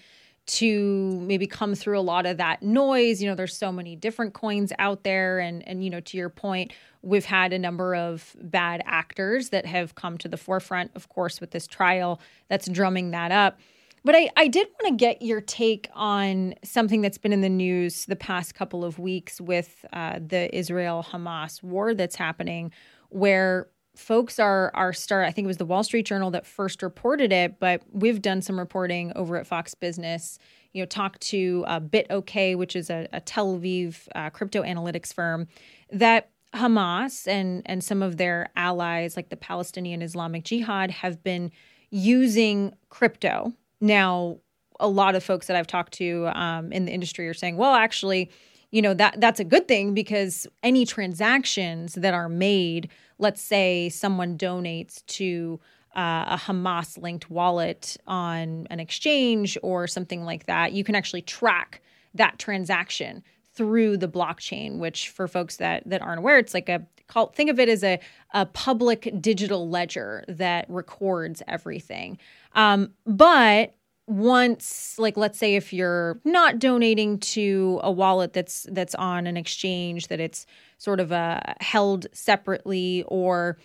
to 0.49 1.19
maybe 1.21 1.45
come 1.45 1.75
through 1.75 1.99
a 1.99 2.01
lot 2.01 2.25
of 2.25 2.37
that 2.37 2.63
noise. 2.63 3.21
You 3.21 3.29
know, 3.29 3.35
there's 3.35 3.55
so 3.55 3.71
many 3.71 3.95
different 3.95 4.33
coins 4.33 4.73
out 4.79 5.03
there. 5.03 5.39
And, 5.39 5.67
and, 5.67 5.83
you 5.83 5.89
know, 5.89 5.99
to 5.99 6.17
your 6.17 6.29
point, 6.29 6.73
we've 7.03 7.25
had 7.25 7.53
a 7.53 7.59
number 7.59 7.95
of 7.95 8.35
bad 8.41 8.81
actors 8.85 9.49
that 9.49 9.65
have 9.65 9.93
come 9.93 10.17
to 10.17 10.27
the 10.27 10.37
forefront, 10.37 10.91
of 10.95 11.07
course, 11.07 11.39
with 11.39 11.51
this 11.51 11.67
trial 11.67 12.19
that's 12.47 12.67
drumming 12.67 13.11
that 13.11 13.31
up. 13.31 13.59
But 14.03 14.15
I, 14.15 14.29
I 14.37 14.47
did 14.47 14.67
want 14.81 14.97
to 14.97 15.05
get 15.05 15.21
your 15.21 15.41
take 15.41 15.89
on 15.93 16.55
something 16.63 17.01
that's 17.01 17.17
been 17.17 17.33
in 17.33 17.41
the 17.41 17.49
news 17.49 18.05
the 18.05 18.15
past 18.15 18.55
couple 18.55 18.83
of 18.83 18.97
weeks 18.97 19.39
with 19.39 19.85
uh, 19.93 20.19
the 20.25 20.55
Israel 20.57 21.05
Hamas 21.11 21.61
war 21.61 21.93
that's 21.93 22.15
happening, 22.15 22.71
where 23.09 23.67
folks 23.99 24.39
are 24.39 24.71
are 24.73 24.93
start 24.93 25.25
i 25.25 25.31
think 25.31 25.45
it 25.45 25.47
was 25.47 25.57
the 25.57 25.65
wall 25.65 25.83
street 25.83 26.05
journal 26.05 26.31
that 26.31 26.45
first 26.45 26.81
reported 26.81 27.31
it 27.31 27.59
but 27.59 27.81
we've 27.91 28.21
done 28.21 28.41
some 28.41 28.57
reporting 28.57 29.11
over 29.15 29.37
at 29.37 29.45
fox 29.45 29.75
business 29.75 30.39
you 30.73 30.81
know 30.81 30.85
talked 30.85 31.19
to 31.21 31.63
uh, 31.67 31.79
BitOK 31.79 32.57
which 32.57 32.75
is 32.75 32.89
a, 32.89 33.07
a 33.11 33.19
tel 33.19 33.57
aviv 33.57 34.07
uh, 34.15 34.29
crypto 34.29 34.63
analytics 34.63 35.13
firm 35.13 35.47
that 35.91 36.29
hamas 36.55 37.27
and 37.27 37.61
and 37.65 37.83
some 37.83 38.01
of 38.01 38.17
their 38.17 38.49
allies 38.55 39.15
like 39.15 39.29
the 39.29 39.37
palestinian 39.37 40.01
islamic 40.01 40.43
jihad 40.43 40.89
have 40.89 41.23
been 41.23 41.51
using 41.91 42.73
crypto. 42.89 43.53
Now 43.81 44.37
a 44.79 44.87
lot 44.87 45.15
of 45.15 45.23
folks 45.23 45.47
that 45.47 45.57
i've 45.57 45.67
talked 45.67 45.93
to 45.93 46.29
um, 46.33 46.71
in 46.71 46.85
the 46.85 46.91
industry 46.91 47.27
are 47.27 47.33
saying 47.33 47.57
well 47.57 47.73
actually 47.73 48.31
you 48.71 48.81
know 48.81 48.93
that 48.93 49.19
that's 49.19 49.39
a 49.39 49.43
good 49.43 49.67
thing 49.67 49.93
because 49.93 50.47
any 50.63 50.85
transactions 50.85 51.95
that 51.95 52.13
are 52.13 52.29
made 52.29 52.89
let's 53.17 53.41
say 53.41 53.89
someone 53.89 54.37
donates 54.37 55.05
to 55.05 55.59
uh, 55.95 56.25
a 56.29 56.37
Hamas 56.37 57.01
linked 57.01 57.29
wallet 57.29 57.97
on 58.07 58.67
an 58.69 58.79
exchange 58.79 59.57
or 59.63 59.87
something 59.87 60.23
like 60.23 60.45
that, 60.45 60.71
you 60.71 60.83
can 60.83 60.95
actually 60.95 61.21
track 61.21 61.81
that 62.13 62.39
transaction 62.39 63.23
through 63.53 63.97
the 63.97 64.07
blockchain, 64.07 64.77
which 64.77 65.09
for 65.09 65.27
folks 65.27 65.57
that 65.57 65.83
that 65.85 66.01
aren't 66.01 66.19
aware, 66.19 66.37
it's 66.37 66.53
like 66.53 66.69
a 66.69 66.85
call 67.07 67.27
think 67.27 67.49
of 67.49 67.59
it 67.59 67.67
as 67.67 67.83
a, 67.83 67.99
a 68.33 68.45
public 68.45 69.11
digital 69.19 69.67
ledger 69.67 70.23
that 70.27 70.65
records 70.69 71.41
everything. 71.47 72.17
Um, 72.53 72.93
but 73.05 73.75
once 74.09 74.97
like 74.97 75.15
let's 75.15 75.37
say 75.37 75.55
if 75.55 75.71
you're 75.71 76.19
not 76.25 76.57
donating 76.57 77.19
to 77.19 77.79
a 77.83 77.91
wallet 77.91 78.33
that's 78.33 78.65
that's 78.71 78.95
on 78.95 79.27
an 79.27 79.37
exchange 79.37 80.07
that 80.07 80.19
it's 80.19 80.47
sort 80.79 80.99
of 80.99 81.11
uh, 81.11 81.39
held 81.61 82.07
separately 82.11 83.03
or 83.07 83.55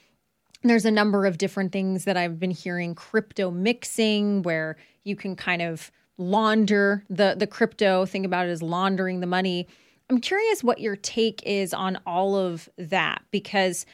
there's 0.63 0.85
a 0.85 0.91
number 0.91 1.25
of 1.25 1.39
different 1.39 1.73
things 1.73 2.05
that 2.05 2.19
I've 2.19 2.39
been 2.39 2.51
hearing 2.51 2.95
crypto 2.95 3.51
mixing 3.51 4.43
where 4.43 4.77
you 5.03 5.17
can 5.17 5.35
kind 5.35 5.63
of 5.63 5.91
launder 6.19 7.05
the 7.09 7.35
the 7.39 7.47
crypto 7.47 8.05
think 8.05 8.27
about 8.27 8.47
it 8.47 8.51
as 8.51 8.63
laundering 8.63 9.21
the 9.21 9.27
money. 9.27 9.67
I'm 10.11 10.21
curious 10.21 10.63
what 10.63 10.79
your 10.79 10.97
take 10.97 11.43
is 11.45 11.73
on 11.73 11.99
all 12.07 12.37
of 12.37 12.69
that 12.77 13.23
because 13.31 13.87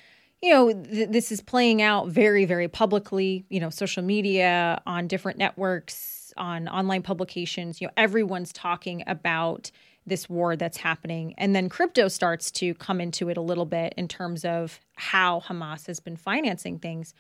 you 0.43 0.53
know 0.53 0.73
th- 0.73 1.11
this 1.11 1.31
is 1.31 1.41
playing 1.41 1.81
out 1.81 2.09
very 2.09 2.45
very 2.45 2.67
publicly 2.67 3.45
you 3.51 3.61
know 3.61 3.71
social 3.71 4.03
media 4.03 4.83
on 4.85 5.07
different 5.07 5.39
networks 5.39 6.20
on 6.41 6.67
online 6.67 7.03
publications 7.03 7.81
you 7.81 7.87
know 7.87 7.93
everyone's 7.97 8.53
talking 8.53 9.05
about 9.07 9.71
this 10.07 10.29
war 10.29 10.57
that's 10.57 10.77
happening. 10.77 11.35
And 11.39 11.55
then 11.55 11.69
crypto 11.69 12.09
starts 12.09 12.51
to 12.53 12.75
come 12.75 13.01
into 13.01 13.29
it 13.29 13.37
a 13.37 13.43
little 13.43 13.67
bit 13.67 13.95
in 13.97 14.09
terms 14.09 14.45
of 14.45 14.81
how 14.97 15.41
Hamas 15.41 15.87
has 15.87 16.01
been 16.01 16.17
financing 16.17 16.79
things. 16.79 17.15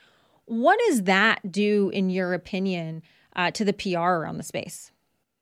What 0.46 0.78
does 0.88 1.04
that 1.04 1.50
do 1.50 1.90
in 1.90 2.10
your 2.10 2.34
opinion 2.34 3.02
uh, 3.36 3.50
to 3.52 3.64
the 3.64 3.72
PR 3.72 3.98
around 3.98 4.38
the 4.38 4.42
space 4.42 4.90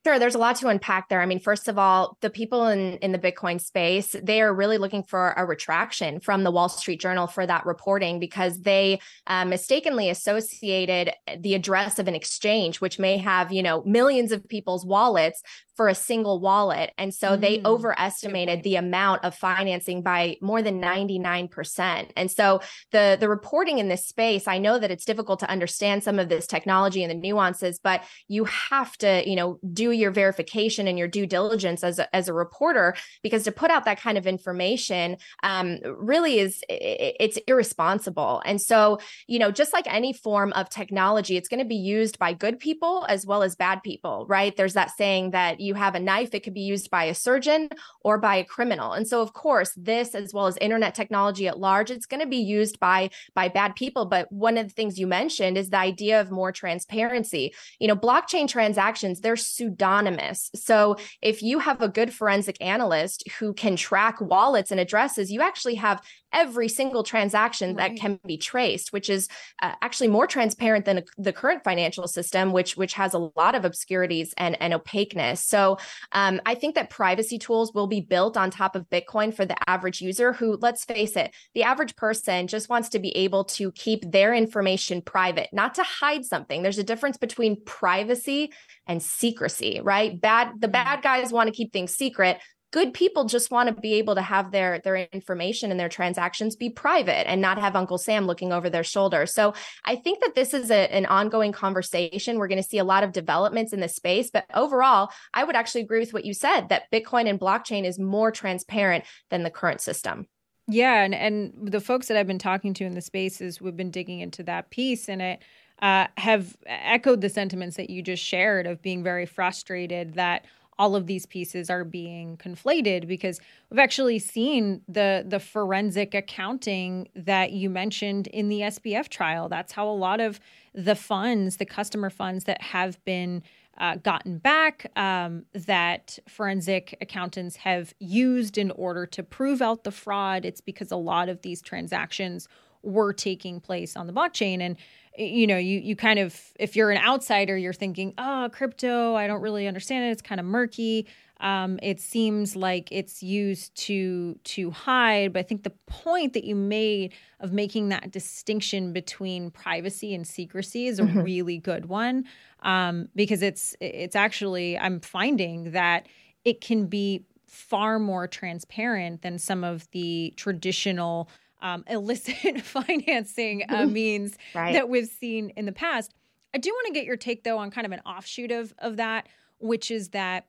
Sure, 0.09 0.19
there's 0.19 0.35
a 0.35 0.39
lot 0.39 0.57
to 0.57 0.69
unpack 0.69 1.11
there. 1.11 1.21
I 1.21 1.27
mean, 1.27 1.39
first 1.39 1.69
of 1.69 1.79
all, 1.79 2.17
the 2.23 2.31
people 2.31 2.67
in 2.69 2.97
in 3.03 3.13
the 3.13 3.19
Bitcoin 3.19 3.61
space, 3.61 4.17
they 4.23 4.41
are 4.41 4.55
really 4.55 4.79
looking 4.79 5.03
for 5.03 5.35
a 5.37 5.45
retraction 5.45 6.19
from 6.19 6.45
the 6.45 6.51
Wall 6.51 6.71
Street 6.71 6.99
Journal 6.99 7.27
for 7.27 7.47
that 7.47 7.67
reporting 7.67 8.19
because 8.19 8.63
they 8.63 9.01
uh, 9.27 9.45
mistakenly 9.45 10.09
associated 10.09 11.13
the 11.39 11.53
address 11.53 11.99
of 11.99 12.09
an 12.09 12.15
exchange, 12.15 12.81
which 12.81 12.99
may 12.99 13.19
have 13.19 13.53
you 13.53 13.63
know 13.63 13.83
millions 13.85 14.33
of 14.33 14.49
people's 14.49 14.87
wallets, 14.87 15.43
for 15.79 15.87
a 15.87 15.95
single 15.95 16.41
wallet. 16.41 16.91
And 16.99 17.15
so 17.15 17.37
mm, 17.37 17.41
they 17.41 17.63
overestimated 17.65 18.65
the 18.65 18.75
amount 18.75 19.25
of 19.25 19.33
financing 19.33 20.03
by 20.03 20.37
more 20.43 20.61
than 20.61 20.83
99%. 20.83 22.11
And 22.17 22.29
so 22.29 22.61
the 22.91 23.17
the 23.19 23.29
reporting 23.29 23.79
in 23.79 23.87
this 23.87 24.05
space, 24.05 24.49
I 24.49 24.59
know 24.59 24.81
that 24.81 24.91
it's 24.91 25.05
difficult 25.05 25.39
to 25.39 25.49
understand 25.49 26.03
some 26.03 26.19
of 26.19 26.29
this 26.29 26.49
technology 26.49 27.05
and 27.05 27.11
the 27.13 27.15
nuances, 27.15 27.79
but 27.79 28.03
you 28.27 28.45
have 28.47 28.97
to, 28.99 29.23
you 29.25 29.37
know, 29.37 29.61
do 29.73 29.93
your 29.99 30.11
verification 30.11 30.89
and 30.89 30.99
your 30.99 31.09
due 31.09 31.27
diligence 31.27 31.85
as 31.85 31.99
a, 31.99 32.15
as 32.15 32.29
a 32.29 32.33
reporter 32.33 32.95
because 33.23 33.45
to 33.45 33.53
put 33.53 33.71
out 33.71 33.85
that 33.85 34.01
kind 34.01 34.17
of 34.17 34.27
information 34.27 35.17
um, 35.43 35.79
really 35.85 36.39
is 36.39 36.63
it's 36.69 37.37
irresponsible. 37.47 38.43
And 38.45 38.61
so, 38.61 38.99
you 39.27 39.39
know, 39.39 39.51
just 39.51 39.73
like 39.73 39.93
any 39.93 40.13
form 40.13 40.53
of 40.55 40.69
technology, 40.71 41.37
it's 41.37 41.49
going 41.49 41.61
to 41.61 41.69
be 41.69 41.77
used 41.77 42.19
by 42.19 42.33
good 42.33 42.59
people 42.59 43.07
as 43.09 43.27
well 43.27 43.43
as 43.43 43.57
bad 43.57 43.83
people, 43.83 44.27
right? 44.29 44.57
There's 44.57 44.75
that 44.75 44.97
saying 44.97 45.31
that 45.33 45.61
you 45.61 45.75
have 45.75 45.95
a 45.95 46.01
knife, 46.01 46.35
it 46.35 46.41
could 46.41 46.55
be 46.55 46.61
used 46.61 46.91
by 46.91 47.05
a 47.05 47.15
surgeon 47.15 47.69
or 48.03 48.19
by 48.19 48.37
a 48.37 48.45
criminal. 48.45 48.93
And 48.93 49.07
so, 49.07 49.21
of 49.21 49.33
course, 49.33 49.73
this 49.77 50.15
as 50.15 50.33
well 50.33 50.47
as 50.47 50.57
internet 50.59 50.95
technology 50.95 51.49
at 51.49 51.59
large, 51.59 51.91
it's 51.91 52.07
going 52.07 52.21
to 52.21 52.27
be 52.27 52.37
used 52.37 52.79
by 52.81 53.11
by 53.35 53.49
bad 53.49 53.75
people. 53.75 54.07
But 54.07 54.31
one 54.31 54.59
of 54.59 54.69
the 54.69 54.75
things 54.75 54.99
you 54.99 55.07
mentioned 55.07 55.59
is 55.59 55.71
the 55.71 55.79
idea 55.79 56.21
of 56.21 56.31
more 56.31 56.53
transparency. 56.53 57.55
You 57.79 57.89
know, 57.89 57.97
blockchain 57.97 58.49
transactions, 58.49 59.21
they're 59.21 59.37
su- 59.37 59.71
pseudonymous. 59.79 60.51
So 60.55 60.97
if 61.23 61.43
you 61.43 61.61
have 61.61 61.81
a 61.81 61.89
good 61.89 62.13
forensic 62.13 62.57
analyst 62.61 63.29
who 63.39 63.55
can 63.55 63.77
track 63.77 64.21
wallets 64.21 64.71
and 64.71 64.81
addresses, 64.81 65.31
you 65.31 65.41
actually 65.41 65.77
have 65.77 66.03
every 66.33 66.69
single 66.69 67.03
transaction 67.03 67.75
right. 67.75 67.91
that 67.95 68.01
can 68.01 68.19
be 68.27 68.37
traced 68.37 68.93
which 68.93 69.09
is 69.09 69.29
uh, 69.63 69.73
actually 69.81 70.09
more 70.09 70.27
transparent 70.27 70.85
than 70.85 71.03
the 71.17 71.33
current 71.33 71.65
financial 71.65 72.07
system 72.07 72.53
which 72.53 72.77
which 72.77 72.95
has 72.95 73.15
a 73.15 73.31
lot 73.37 73.55
of 73.55 73.65
obscurities 73.65 74.35
and, 74.37 74.61
and 74.61 74.75
opaqueness 74.75 75.45
so 75.45 75.79
um, 76.13 76.41
i 76.45 76.55
think 76.55 76.75
that 76.75 76.91
privacy 76.91 77.39
tools 77.39 77.73
will 77.73 77.87
be 77.87 78.01
built 78.01 78.37
on 78.37 78.51
top 78.51 78.77
of 78.77 78.89
bitcoin 78.91 79.35
for 79.35 79.45
the 79.45 79.57
average 79.69 80.01
user 80.01 80.33
who 80.33 80.59
let's 80.61 80.85
face 80.85 81.17
it 81.17 81.35
the 81.55 81.63
average 81.63 81.97
person 81.97 82.47
just 82.47 82.69
wants 82.69 82.91
to 82.91 82.99
be 82.99 83.17
able 83.17 83.45
to 83.45 83.73
keep 83.73 84.11
their 84.11 84.35
information 84.35 85.01
private 85.01 85.49
not 85.53 85.75
to 85.75 85.83
hide 85.83 86.25
something 86.25 86.63
there's 86.63 86.79
a 86.79 86.85
difference 86.85 87.17
between 87.17 87.63
privacy 87.65 88.53
and 88.87 89.03
secrecy 89.03 89.68
right? 89.83 90.21
Bad 90.21 90.53
the 90.61 90.67
mm-hmm. 90.67 90.73
bad 90.73 91.03
guys 91.03 91.33
want 91.33 91.49
to 91.49 91.55
keep 91.55 91.73
things 91.73 91.95
secret. 91.95 92.39
Good 92.71 92.93
people 92.93 93.25
just 93.25 93.51
want 93.51 93.75
to 93.75 93.81
be 93.81 93.95
able 93.95 94.15
to 94.15 94.21
have 94.21 94.53
their 94.53 94.81
their 94.85 94.97
information 94.97 95.71
and 95.71 95.81
their 95.81 95.89
transactions 95.89 96.55
be 96.55 96.69
private 96.69 97.27
and 97.27 97.41
not 97.41 97.59
have 97.59 97.75
uncle 97.75 97.97
sam 97.97 98.27
looking 98.27 98.53
over 98.53 98.69
their 98.69 98.85
shoulder. 98.85 99.25
So 99.25 99.55
i 99.85 99.97
think 99.97 100.21
that 100.21 100.35
this 100.35 100.53
is 100.53 100.71
a, 100.71 100.93
an 100.93 101.07
ongoing 101.07 101.53
conversation. 101.53 102.39
We're 102.39 102.49
going 102.49 102.63
to 102.63 102.69
see 102.69 102.79
a 102.79 102.85
lot 102.85 103.05
of 103.05 103.13
developments 103.13 103.73
in 103.73 103.81
this 103.81 103.97
space 103.97 104.31
but 104.31 104.45
overall 104.55 105.11
i 105.33 105.45
would 105.45 105.57
actually 105.57 105.83
agree 105.83 106.01
with 106.01 106.13
what 106.13 106.27
you 106.27 106.35
said 106.35 106.69
that 106.69 106.91
bitcoin 106.93 107.29
and 107.29 107.41
blockchain 107.41 107.85
is 107.85 107.99
more 107.99 108.31
transparent 108.31 109.05
than 109.31 109.43
the 109.45 109.51
current 109.51 109.81
system. 109.81 110.27
Yeah 110.67 111.03
and 111.03 111.15
and 111.15 111.73
the 111.73 111.81
folks 111.81 112.09
that 112.09 112.19
i've 112.19 112.27
been 112.27 112.39
talking 112.39 112.75
to 112.75 112.85
in 112.85 112.95
the 112.95 113.01
spaces 113.01 113.63
we've 113.63 113.77
been 113.77 113.91
digging 113.91 114.21
into 114.21 114.43
that 114.43 114.71
piece 114.71 115.09
and 115.09 115.23
it 115.23 115.43
uh, 115.81 116.07
have 116.17 116.57
echoed 116.67 117.21
the 117.21 117.29
sentiments 117.29 117.77
that 117.77 117.91
you 117.91 118.03
just 118.03 118.23
shared 118.23 118.67
of 118.67 118.83
being 118.83 119.03
very 119.03 119.27
frustrated 119.27 120.15
that 120.15 120.45
all 120.79 120.95
of 120.95 121.07
these 121.07 121.27
pieces 121.27 121.69
are 121.71 121.85
being 121.85 122.37
conflated 122.37 123.09
because 123.09 123.41
we've 123.69 123.81
actually 123.81 124.19
seen 124.19 124.81
the 124.89 125.25
the 125.27 125.41
forensic 125.41 126.15
accounting 126.15 127.09
that 127.17 127.53
you 127.53 127.69
mentioned 127.69 128.29
in 128.29 128.49
the 128.49 128.61
SBF 128.61 129.09
trial. 129.09 129.49
That's 129.49 129.73
how 129.73 129.89
a 129.89 129.91
lot 129.91 130.21
of 130.21 130.39
the 130.75 130.95
funds, 130.95 131.57
the 131.57 131.67
customer 131.67 132.11
funds 132.11 132.45
that 132.45 132.63
have 132.63 133.03
been 133.05 133.43
uh, 133.79 133.97
gotten 133.97 134.39
back, 134.39 134.91
um, 134.97 135.45
that 135.53 136.19
forensic 136.29 136.97
accountants 137.01 137.57
have 137.57 137.95
used 137.99 138.59
in 138.59 138.71
order 138.73 139.07
to 139.07 139.23
prove 139.23 139.63
out 139.63 139.85
the 139.85 139.93
fraud. 139.93 140.45
It's 140.45 140.61
because 140.61 140.91
a 140.91 140.97
lot 140.97 141.29
of 141.29 141.43
these 141.43 141.61
transactions 141.63 142.49
were 142.83 143.13
taking 143.13 143.61
place 143.61 143.97
on 143.97 144.07
the 144.07 144.13
blockchain. 144.13 144.61
And 144.61 144.77
you 145.19 145.47
know 145.47 145.57
you 145.57 145.81
you 145.81 145.97
kind 145.97 146.19
of 146.19 146.41
if 146.61 146.77
you're 146.77 146.91
an 146.91 147.03
outsider 147.03 147.57
you're 147.57 147.73
thinking 147.73 148.15
oh 148.19 148.49
crypto 148.53 149.17
i 149.17 149.27
don't 149.27 149.41
really 149.41 149.67
understand 149.67 150.05
it. 150.05 150.11
It's 150.11 150.23
kind 150.23 150.41
of 150.41 150.47
murky. 150.47 151.07
Um, 151.41 151.79
it 151.85 152.01
seems 152.01 152.57
like 152.57 152.89
it's 152.91 153.23
used 153.23 153.75
to 153.87 154.35
to 154.43 154.71
hide. 154.71 155.33
But 155.33 155.41
i 155.41 155.43
think 155.43 155.65
the 155.65 155.73
point 155.87 156.35
that 156.35 156.45
you 156.45 156.55
made 156.55 157.15
of 157.41 157.53
making 157.53 157.89
that 157.89 158.11
distinction 158.11 158.93
between 158.93 159.51
privacy 159.51 160.15
and 160.15 160.27
secrecy 160.27 160.87
is 160.87 160.99
a 160.99 161.03
mm-hmm. 161.03 161.21
really 161.21 161.59
good 161.59 161.87
one 161.87 162.25
um, 162.63 163.09
because 163.15 163.43
it's 163.43 163.77
it's 163.81 164.17
actually 164.17 164.79
i'm 164.79 165.01
finding 165.01 165.73
that 165.73 166.07
it 166.45 166.61
can 166.61 166.87
be 166.87 167.25
far 167.47 167.99
more 167.99 168.27
transparent 168.27 169.23
than 169.23 169.39
some 169.39 169.65
of 169.65 169.91
the 169.93 170.33
traditional 170.37 171.29
um, 171.61 171.85
illicit 171.89 172.61
financing 172.63 173.65
uh, 173.69 173.87
means 173.87 174.37
right. 174.55 174.73
that 174.73 174.89
we've 174.89 175.09
seen 175.09 175.51
in 175.51 175.67
the 175.67 175.73
past. 175.73 176.15
I 176.55 176.59
do 176.59 176.71
want 176.71 176.87
to 176.89 176.93
get 176.93 177.05
your 177.05 177.17
take 177.17 177.45
though 177.45 177.59
on 177.59 177.71
kind 177.71 177.87
of 177.87 177.93
an 177.93 178.01
offshoot 178.07 178.51
of 178.51 178.75
of 178.79 178.97
that, 178.97 179.29
which 179.59 179.91
is 179.91 180.11
that 180.11 180.47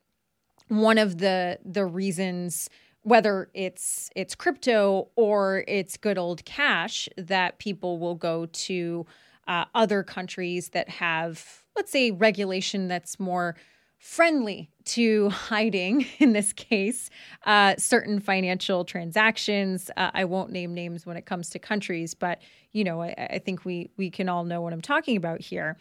one 0.68 0.98
of 0.98 1.18
the 1.18 1.60
the 1.66 1.86
reasons 1.86 2.70
whether 3.04 3.50
it's 3.54 4.10
it's 4.16 4.36
crypto 4.36 5.10
or 5.16 5.64
it's 5.68 5.98
good 5.98 6.18
old 6.18 6.44
cash 6.46 7.10
that 7.18 7.58
people 7.60 7.98
will 7.98 8.16
go 8.16 8.46
to 8.48 9.06
uh, 9.48 9.66
other 9.74 10.04
countries 10.04 10.70
that 10.70 10.90
have 10.90 11.64
let's 11.76 11.92
say 11.92 12.12
regulation 12.12 12.88
that's 12.88 13.20
more 13.20 13.56
friendly 14.00 14.72
to 14.86 15.30
hiding, 15.30 16.08
in 16.18 16.34
this 16.34 16.54
case, 16.54 17.12
uh, 17.46 17.76
certain 17.78 18.20
financial 18.20 18.84
transactions. 18.86 19.92
Uh, 19.96 20.10
I 20.14 20.26
won't 20.26 20.52
name 20.52 20.74
names 20.74 21.06
when 21.06 21.18
it 21.18 21.28
comes 21.28 21.52
to 21.52 21.60
countries, 21.60 22.16
but 22.16 22.42
you 22.72 22.84
know, 22.84 23.02
I, 23.02 23.28
I 23.34 23.40
think 23.40 23.66
we 23.66 23.92
we 23.98 24.10
can 24.10 24.30
all 24.30 24.46
know 24.46 24.62
what 24.62 24.74
I'm 24.74 24.82
talking 24.82 25.18
about 25.18 25.42
here. 25.42 25.78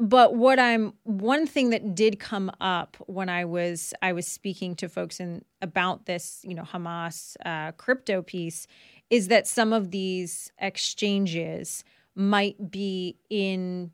But 0.00 0.36
what 0.36 0.60
I'm 0.60 0.94
one 1.02 1.46
thing 1.46 1.70
that 1.70 1.96
did 1.96 2.20
come 2.20 2.52
up 2.60 2.96
when 3.06 3.28
I 3.28 3.44
was 3.44 3.92
I 4.00 4.12
was 4.12 4.26
speaking 4.28 4.76
to 4.76 4.88
folks 4.88 5.18
in 5.18 5.44
about 5.60 6.06
this, 6.06 6.40
you 6.44 6.54
know, 6.54 6.62
Hamas 6.62 7.36
uh, 7.44 7.72
crypto 7.72 8.22
piece, 8.22 8.68
is 9.10 9.28
that 9.28 9.48
some 9.48 9.72
of 9.72 9.90
these 9.90 10.52
exchanges 10.58 11.82
might 12.14 12.70
be 12.70 13.16
in 13.28 13.90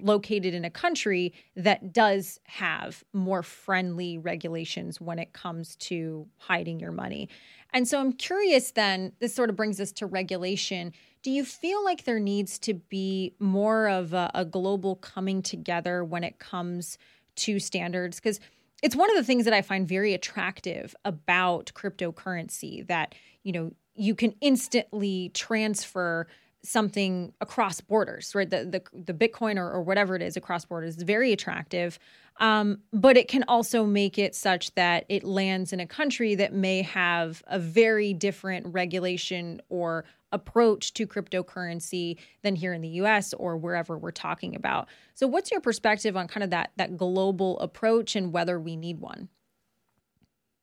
located 0.00 0.54
in 0.54 0.64
a 0.64 0.70
country 0.70 1.32
that 1.56 1.92
does 1.92 2.38
have 2.44 3.02
more 3.12 3.42
friendly 3.42 4.18
regulations 4.18 5.00
when 5.00 5.18
it 5.18 5.32
comes 5.32 5.76
to 5.76 6.26
hiding 6.38 6.78
your 6.78 6.92
money. 6.92 7.28
And 7.72 7.88
so 7.88 7.98
I'm 7.98 8.12
curious 8.12 8.70
then, 8.72 9.12
this 9.18 9.34
sort 9.34 9.50
of 9.50 9.56
brings 9.56 9.80
us 9.80 9.92
to 9.92 10.06
regulation. 10.06 10.92
Do 11.22 11.30
you 11.30 11.44
feel 11.44 11.84
like 11.84 12.04
there 12.04 12.20
needs 12.20 12.58
to 12.60 12.74
be 12.74 13.34
more 13.38 13.88
of 13.88 14.12
a, 14.12 14.30
a 14.34 14.44
global 14.44 14.96
coming 14.96 15.42
together 15.42 16.04
when 16.04 16.22
it 16.22 16.38
comes 16.38 16.98
to 17.36 17.58
standards? 17.58 18.20
Because 18.20 18.40
it's 18.82 18.96
one 18.96 19.10
of 19.10 19.16
the 19.16 19.24
things 19.24 19.44
that 19.44 19.54
I 19.54 19.62
find 19.62 19.88
very 19.88 20.12
attractive 20.12 20.94
about 21.04 21.72
cryptocurrency 21.74 22.86
that, 22.88 23.14
you 23.42 23.52
know, 23.52 23.72
you 23.94 24.14
can 24.14 24.34
instantly 24.40 25.30
transfer 25.34 26.26
something 26.64 27.32
across 27.40 27.80
borders, 27.80 28.34
right? 28.34 28.48
The 28.48 28.64
the, 28.92 29.12
the 29.12 29.14
Bitcoin 29.14 29.56
or, 29.56 29.70
or 29.70 29.82
whatever 29.82 30.14
it 30.16 30.22
is 30.22 30.36
across 30.36 30.64
borders 30.64 30.96
is 30.96 31.02
very 31.02 31.32
attractive. 31.32 31.98
Um, 32.38 32.78
but 32.92 33.16
it 33.16 33.28
can 33.28 33.44
also 33.46 33.84
make 33.84 34.18
it 34.18 34.34
such 34.34 34.74
that 34.74 35.04
it 35.08 35.22
lands 35.22 35.72
in 35.72 35.80
a 35.80 35.86
country 35.86 36.34
that 36.36 36.54
may 36.54 36.82
have 36.82 37.42
a 37.46 37.58
very 37.58 38.14
different 38.14 38.66
regulation 38.68 39.60
or 39.68 40.04
approach 40.32 40.94
to 40.94 41.06
cryptocurrency 41.06 42.18
than 42.42 42.56
here 42.56 42.72
in 42.72 42.80
the 42.80 42.88
US 42.88 43.34
or 43.34 43.56
wherever 43.56 43.98
we're 43.98 44.10
talking 44.10 44.56
about. 44.56 44.88
So 45.14 45.26
what's 45.26 45.50
your 45.50 45.60
perspective 45.60 46.16
on 46.16 46.26
kind 46.26 46.42
of 46.42 46.50
that 46.50 46.72
that 46.76 46.96
global 46.96 47.60
approach 47.60 48.16
and 48.16 48.32
whether 48.32 48.58
we 48.58 48.76
need 48.76 48.98
one? 48.98 49.28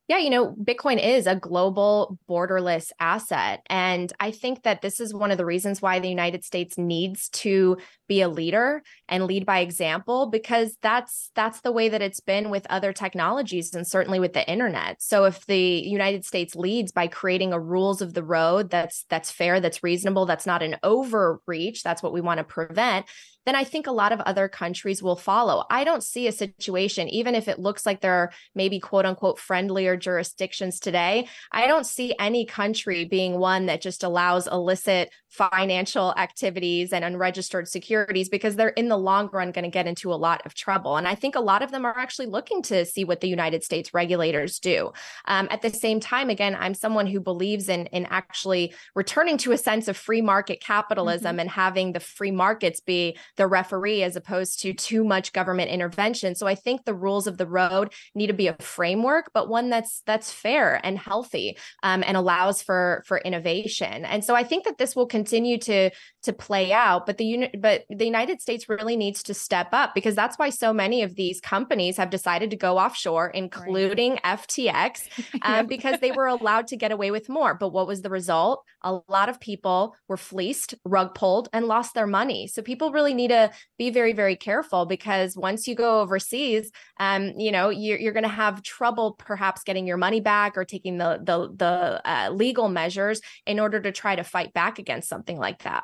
Yeah, 0.09 0.17
you 0.17 0.31
know, 0.31 0.55
Bitcoin 0.55 0.99
is 0.99 1.27
a 1.27 1.35
global 1.35 2.17
borderless 2.27 2.91
asset. 2.99 3.61
And 3.67 4.11
I 4.19 4.31
think 4.31 4.63
that 4.63 4.81
this 4.81 4.99
is 4.99 5.13
one 5.13 5.29
of 5.29 5.37
the 5.37 5.45
reasons 5.45 5.83
why 5.83 5.99
the 5.99 6.09
United 6.09 6.43
States 6.43 6.79
needs 6.79 7.29
to 7.29 7.77
be 8.07 8.21
a 8.21 8.27
leader 8.27 8.81
and 9.07 9.25
lead 9.25 9.45
by 9.45 9.59
example 9.59 10.25
because 10.25 10.75
that's 10.81 11.29
that's 11.35 11.61
the 11.61 11.71
way 11.71 11.89
that 11.89 12.01
it's 12.01 12.21
been 12.21 12.49
with 12.49 12.65
other 12.71 12.91
technologies 12.91 13.75
and 13.75 13.85
certainly 13.85 14.19
with 14.19 14.33
the 14.33 14.49
internet. 14.49 14.99
So 14.99 15.25
if 15.25 15.45
the 15.45 15.59
United 15.59 16.25
States 16.25 16.55
leads 16.55 16.91
by 16.91 17.05
creating 17.05 17.53
a 17.53 17.59
rules 17.59 18.01
of 18.01 18.15
the 18.15 18.23
road 18.23 18.71
that's 18.71 19.05
that's 19.09 19.29
fair, 19.29 19.59
that's 19.59 19.83
reasonable, 19.83 20.25
that's 20.25 20.47
not 20.47 20.63
an 20.63 20.77
overreach, 20.81 21.83
that's 21.83 22.01
what 22.01 22.13
we 22.13 22.21
want 22.21 22.39
to 22.39 22.43
prevent, 22.43 23.05
then 23.45 23.55
I 23.55 23.63
think 23.63 23.87
a 23.87 23.91
lot 23.91 24.11
of 24.11 24.19
other 24.21 24.47
countries 24.47 25.01
will 25.01 25.15
follow. 25.15 25.65
I 25.69 25.83
don't 25.83 26.03
see 26.03 26.27
a 26.27 26.31
situation, 26.31 27.07
even 27.09 27.35
if 27.35 27.47
it 27.47 27.59
looks 27.59 27.85
like 27.85 28.01
there 28.01 28.13
are 28.13 28.31
maybe 28.55 28.79
quote 28.79 29.05
unquote 29.05 29.39
friendlier 29.39 29.97
jurisdictions 29.97 30.79
today, 30.79 31.27
I 31.51 31.67
don't 31.67 31.85
see 31.85 32.13
any 32.19 32.45
country 32.45 33.05
being 33.05 33.39
one 33.39 33.67
that 33.67 33.81
just 33.81 34.03
allows 34.03 34.47
illicit 34.47 35.11
financial 35.29 36.13
activities 36.17 36.91
and 36.91 37.05
unregistered 37.05 37.67
securities 37.67 38.29
because 38.29 38.55
they're 38.55 38.69
in 38.69 38.89
the 38.89 38.97
long 38.97 39.29
run 39.31 39.51
going 39.51 39.63
to 39.63 39.69
get 39.69 39.87
into 39.87 40.11
a 40.11 40.15
lot 40.15 40.41
of 40.45 40.55
trouble. 40.55 40.97
And 40.97 41.07
I 41.07 41.15
think 41.15 41.35
a 41.35 41.39
lot 41.39 41.61
of 41.61 41.71
them 41.71 41.85
are 41.85 41.97
actually 41.97 42.25
looking 42.25 42.63
to 42.63 42.83
see 42.85 43.03
what 43.03 43.21
the 43.21 43.29
United 43.29 43.63
States 43.63 43.93
regulators 43.93 44.59
do. 44.59 44.91
Um, 45.25 45.47
at 45.51 45.61
the 45.61 45.69
same 45.69 45.99
time, 45.99 46.29
again, 46.29 46.57
I'm 46.59 46.73
someone 46.73 47.07
who 47.07 47.19
believes 47.19 47.69
in 47.69 47.85
in 47.87 48.07
actually 48.07 48.73
returning 48.95 49.37
to 49.39 49.51
a 49.51 49.57
sense 49.57 49.87
of 49.87 49.95
free 49.95 50.21
market 50.21 50.61
capitalism 50.61 51.33
mm-hmm. 51.33 51.39
and 51.41 51.49
having 51.49 51.93
the 51.93 51.99
free 51.99 52.31
markets 52.31 52.79
be 52.79 53.17
the 53.39 53.47
referee 53.47 54.03
as 54.03 54.17
opposed 54.17 54.59
to 54.59 54.73
too 54.73 55.05
much 55.05 55.31
government 55.31 55.71
intervention. 55.71 56.35
So 56.35 56.45
I 56.45 56.55
think 56.55 56.83
the 56.83 56.93
rules 56.93 57.25
of 57.25 57.37
the 57.37 57.47
road 57.47 57.93
need 58.13 58.27
to 58.27 58.33
be 58.33 58.47
a 58.47 58.55
framework, 58.59 59.31
but 59.33 59.47
one 59.47 59.69
that's 59.69 60.03
that's 60.05 60.29
fair 60.31 60.85
and 60.85 60.99
healthy 60.99 61.57
um, 61.81 62.03
and 62.05 62.17
allows 62.17 62.61
for 62.61 63.01
for 63.07 63.19
innovation. 63.19 64.03
And 64.03 64.25
so 64.25 64.35
I 64.35 64.43
think 64.43 64.65
that 64.65 64.77
this 64.77 64.93
will 64.93 65.07
continue 65.07 65.57
to 65.59 65.89
to 66.23 66.33
play 66.33 66.73
out. 66.73 67.05
But 67.05 67.17
the 67.17 67.49
but 67.57 67.85
the 67.89 68.05
United 68.05 68.41
States 68.41 68.67
really 68.67 68.97
needs 68.97 69.23
to 69.23 69.33
step 69.33 69.69
up 69.71 69.95
because 69.95 70.15
that's 70.15 70.37
why 70.37 70.49
so 70.49 70.73
many 70.73 71.01
of 71.01 71.15
these 71.15 71.39
companies 71.39 71.95
have 71.95 72.09
decided 72.09 72.49
to 72.49 72.57
go 72.57 72.77
offshore, 72.77 73.29
including 73.29 74.19
right. 74.23 74.23
FTX, 74.39 75.07
um, 75.43 75.67
because 75.67 76.01
they 76.01 76.11
were 76.11 76.27
allowed 76.27 76.67
to 76.67 76.75
get 76.75 76.91
away 76.91 77.09
with 77.09 77.29
more. 77.29 77.53
But 77.53 77.69
what 77.69 77.87
was 77.87 78.01
the 78.01 78.09
result? 78.09 78.65
A 78.81 78.99
lot 79.07 79.29
of 79.29 79.39
people 79.39 79.95
were 80.09 80.17
fleeced, 80.17 80.75
rug 80.83 81.15
pulled, 81.15 81.47
and 81.53 81.67
lost 81.67 81.93
their 81.93 82.07
money. 82.07 82.47
So 82.47 82.61
people 82.61 82.91
really 82.91 83.13
need 83.13 83.28
to 83.29 83.51
be 83.77 83.89
very 83.89 84.13
very 84.13 84.35
careful 84.35 84.85
because 84.85 85.35
once 85.37 85.67
you 85.67 85.75
go 85.75 86.01
overseas, 86.01 86.71
um, 86.99 87.33
you 87.37 87.51
know 87.51 87.69
you're, 87.69 87.99
you're 87.99 88.13
going 88.13 88.23
to 88.23 88.29
have 88.29 88.63
trouble 88.63 89.15
perhaps 89.17 89.63
getting 89.63 89.87
your 89.87 89.97
money 89.97 90.19
back 90.19 90.57
or 90.57 90.65
taking 90.65 90.97
the 90.97 91.19
the 91.23 91.49
the 91.55 92.01
uh, 92.09 92.29
legal 92.31 92.69
measures 92.69 93.21
in 93.45 93.59
order 93.59 93.79
to 93.79 93.91
try 93.91 94.15
to 94.15 94.23
fight 94.23 94.53
back 94.53 94.79
against 94.79 95.09
something 95.09 95.37
like 95.37 95.63
that. 95.63 95.83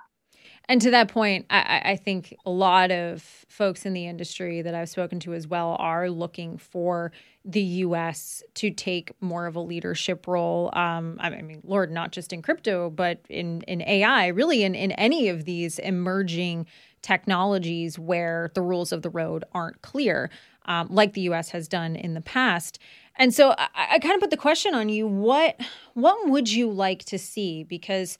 And 0.68 0.82
to 0.82 0.92
that 0.92 1.10
point, 1.10 1.46
I, 1.50 1.82
I, 1.86 1.96
think 1.96 2.36
a 2.46 2.50
lot 2.50 2.92
of 2.92 3.22
folks 3.22 3.86
in 3.86 3.94
the 3.94 4.08
industry 4.08 4.62
that 4.62 4.74
I've 4.74 4.90
spoken 4.90 5.20
to 5.22 5.34
as 5.34 5.48
well 5.48 5.76
are 5.80 6.10
looking 6.10 6.58
for 6.58 7.12
the 7.44 7.62
U.S. 7.62 8.42
to 8.56 8.72
take 8.72 9.12
more 9.22 9.46
of 9.46 9.56
a 9.56 9.60
leadership 9.60 10.26
role. 10.28 10.72
Um, 10.74 11.18
I 11.20 11.30
mean, 11.30 11.62
Lord, 11.64 11.92
not 11.92 12.12
just 12.12 12.34
in 12.34 12.42
crypto, 12.42 12.90
but 12.90 13.20
in 13.30 13.62
in 13.62 13.82
AI, 13.84 14.28
really 14.28 14.64
in 14.64 14.74
in 14.74 14.92
any 14.94 15.30
of 15.30 15.46
these 15.46 15.78
emerging 15.80 16.66
technologies 17.04 18.00
where 18.00 18.50
the 18.56 18.62
rules 18.62 18.92
of 18.92 19.04
the 19.04 19.12
road 19.12 19.44
aren't 19.54 19.84
clear, 19.84 20.32
um, 20.66 20.88
like 20.90 21.14
the 21.14 21.22
U.S. 21.22 21.50
has 21.50 21.68
done 21.68 21.96
in 21.96 22.16
the 22.16 22.22
past. 22.22 22.80
And 23.16 23.32
so 23.34 23.54
I, 23.58 23.68
I 23.76 24.00
kind 24.00 24.16
of 24.16 24.22
put 24.22 24.32
the 24.32 24.38
question 24.38 24.74
on 24.74 24.90
you: 24.90 25.06
what 25.06 25.60
what 25.94 26.28
would 26.30 26.52
you 26.52 26.72
like 26.72 27.06
to 27.06 27.20
see? 27.20 27.64
Because 27.64 28.18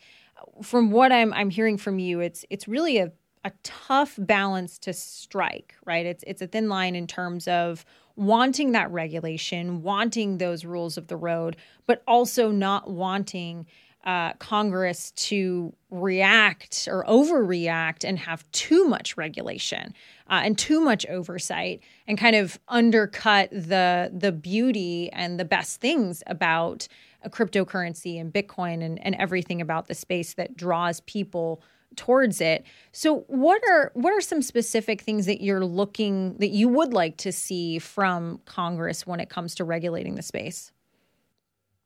from 0.62 0.92
what 0.92 1.12
I'm 1.12 1.34
I'm 1.34 1.50
hearing 1.50 1.78
from 1.78 2.00
you, 2.00 2.20
it's 2.20 2.46
it's 2.50 2.68
really 2.68 2.98
a 2.98 3.12
a 3.44 3.52
tough 3.64 4.16
balance 4.18 4.80
to 4.80 4.94
strike, 4.94 5.76
right? 5.86 6.06
It's 6.06 6.24
it's 6.26 6.42
a 6.42 6.48
thin 6.48 6.68
line 6.68 6.96
in 6.96 7.08
terms 7.08 7.48
of 7.48 7.86
wanting 8.16 8.72
that 8.72 8.92
regulation, 8.92 9.82
wanting 9.84 10.38
those 10.38 10.66
rules 10.66 10.98
of 10.98 11.08
the 11.08 11.18
road, 11.18 11.58
but 11.86 12.02
also 12.08 12.50
not 12.50 12.90
wanting 12.90 13.68
uh, 14.06 14.34
Congress 14.34 15.12
to 15.12 15.74
react 15.90 16.88
or 16.92 17.04
overreact 17.06 18.08
and 18.08 18.20
have 18.20 18.50
too 18.52 18.88
much 18.88 19.18
regulation 19.18 19.94
uh, 20.30 20.42
and 20.44 20.58
too 20.58 20.80
much 20.80 21.06
oversight 21.08 21.82
and 22.08 22.18
kind 22.18 22.36
of 22.36 22.60
undercut 22.68 23.50
the 23.52 24.12
the 24.14 24.32
beauty 24.32 25.10
and 25.12 25.40
the 25.40 25.46
best 25.46 25.82
things 25.82 26.22
about 26.28 26.88
a 27.26 27.30
cryptocurrency 27.30 28.20
and 28.20 28.32
Bitcoin 28.32 28.84
and, 28.84 29.04
and 29.06 29.16
everything 29.16 29.60
about 29.60 29.88
the 29.88 29.96
space 29.96 30.36
that 30.36 30.56
draws 30.56 31.02
people 31.02 31.62
towards 31.96 32.42
it. 32.42 32.66
So 32.92 33.22
what 33.28 33.62
are 33.70 33.92
what 33.94 34.14
are 34.14 34.22
some 34.22 34.42
specific 34.42 35.02
things 35.02 35.26
that 35.26 35.42
you're 35.42 35.66
looking 35.66 36.38
that 36.38 36.50
you 36.50 36.68
would 36.68 36.94
like 36.94 37.18
to 37.18 37.32
see 37.32 37.80
from 37.80 38.40
Congress 38.46 39.08
when 39.08 39.20
it 39.20 39.30
comes 39.30 39.56
to 39.56 39.64
regulating 39.64 40.16
the 40.16 40.22
space? 40.22 40.72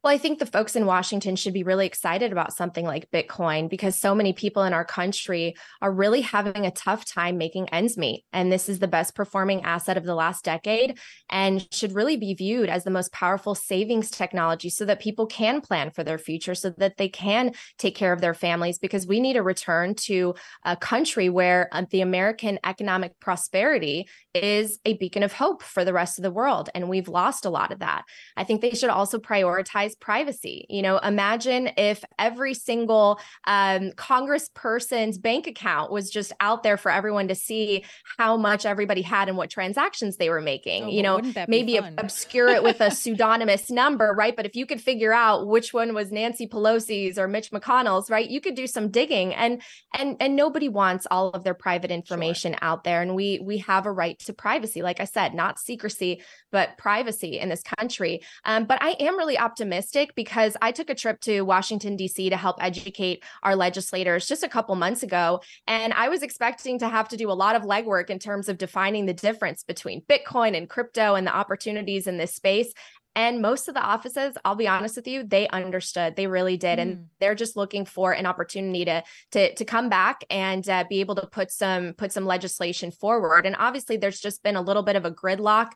Well, 0.01 0.13
I 0.13 0.17
think 0.17 0.39
the 0.39 0.45
folks 0.45 0.77
in 0.77 0.85
Washington 0.85 1.35
should 1.35 1.53
be 1.53 1.63
really 1.63 1.85
excited 1.85 2.31
about 2.31 2.53
something 2.53 2.85
like 2.85 3.11
Bitcoin 3.11 3.69
because 3.69 3.97
so 3.97 4.15
many 4.15 4.31
people 4.31 4.63
in 4.63 4.71
our 4.71 4.85
country 4.85 5.57
are 5.81 5.91
really 5.91 6.21
having 6.21 6.65
a 6.65 6.71
tough 6.71 7.03
time 7.03 7.37
making 7.37 7.67
ends 7.69 7.97
meet. 7.97 8.23
And 8.31 8.49
this 8.49 8.69
is 8.69 8.79
the 8.79 8.87
best 8.87 9.13
performing 9.13 9.63
asset 9.63 9.97
of 9.97 10.05
the 10.05 10.15
last 10.15 10.45
decade 10.45 10.97
and 11.29 11.67
should 11.73 11.91
really 11.91 12.15
be 12.15 12.33
viewed 12.33 12.69
as 12.69 12.85
the 12.85 12.91
most 12.91 13.11
powerful 13.11 13.55
savings 13.55 14.09
technology 14.09 14.69
so 14.69 14.85
that 14.85 15.01
people 15.01 15.25
can 15.25 15.59
plan 15.59 15.91
for 15.91 16.05
their 16.05 16.17
future, 16.17 16.55
so 16.55 16.69
that 16.77 16.95
they 16.95 17.09
can 17.09 17.51
take 17.77 17.95
care 17.95 18.13
of 18.13 18.21
their 18.21 18.33
families. 18.33 18.79
Because 18.79 19.05
we 19.05 19.19
need 19.19 19.35
a 19.35 19.43
return 19.43 19.95
to 19.95 20.33
a 20.63 20.77
country 20.77 21.27
where 21.27 21.67
uh, 21.73 21.83
the 21.89 21.99
American 21.99 22.57
economic 22.63 23.19
prosperity 23.19 24.07
is 24.33 24.79
a 24.85 24.93
beacon 24.93 25.23
of 25.23 25.33
hope 25.33 25.61
for 25.61 25.83
the 25.83 25.91
rest 25.91 26.17
of 26.17 26.23
the 26.23 26.31
world. 26.31 26.69
And 26.73 26.87
we've 26.87 27.09
lost 27.09 27.43
a 27.43 27.49
lot 27.49 27.73
of 27.73 27.79
that. 27.79 28.05
I 28.37 28.45
think 28.45 28.61
they 28.61 28.71
should 28.71 28.89
also 28.89 29.19
prioritize 29.19 29.88
privacy. 29.95 30.65
You 30.69 30.81
know, 30.81 30.97
imagine 30.97 31.71
if 31.77 32.03
every 32.17 32.53
single 32.53 33.19
um, 33.45 33.91
congressperson's 33.91 35.17
bank 35.17 35.47
account 35.47 35.91
was 35.91 36.09
just 36.09 36.31
out 36.39 36.63
there 36.63 36.77
for 36.77 36.91
everyone 36.91 37.27
to 37.29 37.35
see 37.35 37.83
how 38.17 38.37
much 38.37 38.65
everybody 38.65 39.01
had 39.01 39.27
and 39.27 39.37
what 39.37 39.49
transactions 39.49 40.17
they 40.17 40.29
were 40.29 40.41
making. 40.41 40.85
Oh, 40.85 40.89
you 40.89 41.03
know, 41.03 41.21
maybe 41.47 41.77
obscure 41.77 42.49
it 42.49 42.63
with 42.63 42.81
a 42.81 42.91
pseudonymous 42.91 43.69
number, 43.69 44.13
right? 44.15 44.35
But 44.35 44.45
if 44.45 44.55
you 44.55 44.65
could 44.65 44.81
figure 44.81 45.13
out 45.13 45.47
which 45.47 45.73
one 45.73 45.93
was 45.93 46.11
Nancy 46.11 46.47
Pelosi's 46.47 47.17
or 47.17 47.27
Mitch 47.27 47.51
McConnell's, 47.51 48.09
right, 48.09 48.29
you 48.29 48.41
could 48.41 48.55
do 48.55 48.67
some 48.67 48.89
digging. 48.89 49.33
And 49.33 49.61
and 49.97 50.17
and 50.19 50.35
nobody 50.35 50.69
wants 50.69 51.07
all 51.09 51.29
of 51.29 51.43
their 51.43 51.53
private 51.53 51.91
information 51.91 52.53
sure. 52.53 52.59
out 52.61 52.83
there. 52.83 53.01
And 53.01 53.15
we 53.15 53.39
we 53.39 53.59
have 53.59 53.85
a 53.85 53.91
right 53.91 54.17
to 54.19 54.33
privacy, 54.33 54.81
like 54.81 54.99
I 54.99 55.05
said, 55.05 55.33
not 55.33 55.59
secrecy, 55.59 56.21
but 56.51 56.77
privacy 56.77 57.39
in 57.39 57.49
this 57.49 57.63
country. 57.63 58.21
Um, 58.45 58.65
but 58.65 58.81
I 58.81 58.91
am 58.99 59.17
really 59.17 59.37
optimistic 59.37 59.78
because 60.15 60.55
I 60.61 60.71
took 60.71 60.89
a 60.89 60.95
trip 60.95 61.19
to 61.21 61.41
Washington, 61.41 61.95
D.C. 61.95 62.29
to 62.29 62.37
help 62.37 62.57
educate 62.61 63.23
our 63.43 63.55
legislators 63.55 64.27
just 64.27 64.43
a 64.43 64.49
couple 64.49 64.75
months 64.75 65.03
ago. 65.03 65.41
And 65.67 65.93
I 65.93 66.09
was 66.09 66.23
expecting 66.23 66.79
to 66.79 66.89
have 66.89 67.09
to 67.09 67.17
do 67.17 67.31
a 67.31 67.33
lot 67.33 67.55
of 67.55 67.63
legwork 67.63 68.09
in 68.09 68.19
terms 68.19 68.49
of 68.49 68.57
defining 68.57 69.05
the 69.05 69.13
difference 69.13 69.63
between 69.63 70.01
Bitcoin 70.01 70.55
and 70.55 70.69
crypto 70.69 71.15
and 71.15 71.25
the 71.25 71.35
opportunities 71.35 72.07
in 72.07 72.17
this 72.17 72.35
space. 72.35 72.73
And 73.19 73.41
most 73.41 73.67
of 73.67 73.73
the 73.73 73.81
offices, 73.81 74.37
I'll 74.45 74.55
be 74.55 74.69
honest 74.69 74.95
with 74.95 75.05
you, 75.05 75.25
they 75.25 75.49
understood. 75.49 76.15
They 76.15 76.25
really 76.25 76.55
did, 76.55 76.79
mm. 76.79 76.81
and 76.81 77.07
they're 77.19 77.35
just 77.35 77.57
looking 77.57 77.83
for 77.83 78.13
an 78.13 78.25
opportunity 78.25 78.85
to 78.85 79.03
to 79.31 79.53
to 79.55 79.65
come 79.65 79.89
back 79.89 80.23
and 80.29 80.67
uh, 80.69 80.85
be 80.89 81.01
able 81.01 81.15
to 81.15 81.27
put 81.27 81.51
some 81.51 81.91
put 81.95 82.13
some 82.13 82.25
legislation 82.25 82.91
forward. 82.91 83.45
And 83.45 83.57
obviously, 83.59 83.97
there's 83.97 84.21
just 84.21 84.41
been 84.41 84.55
a 84.55 84.61
little 84.61 84.83
bit 84.83 84.95
of 84.95 85.03
a 85.03 85.11
gridlock, 85.11 85.71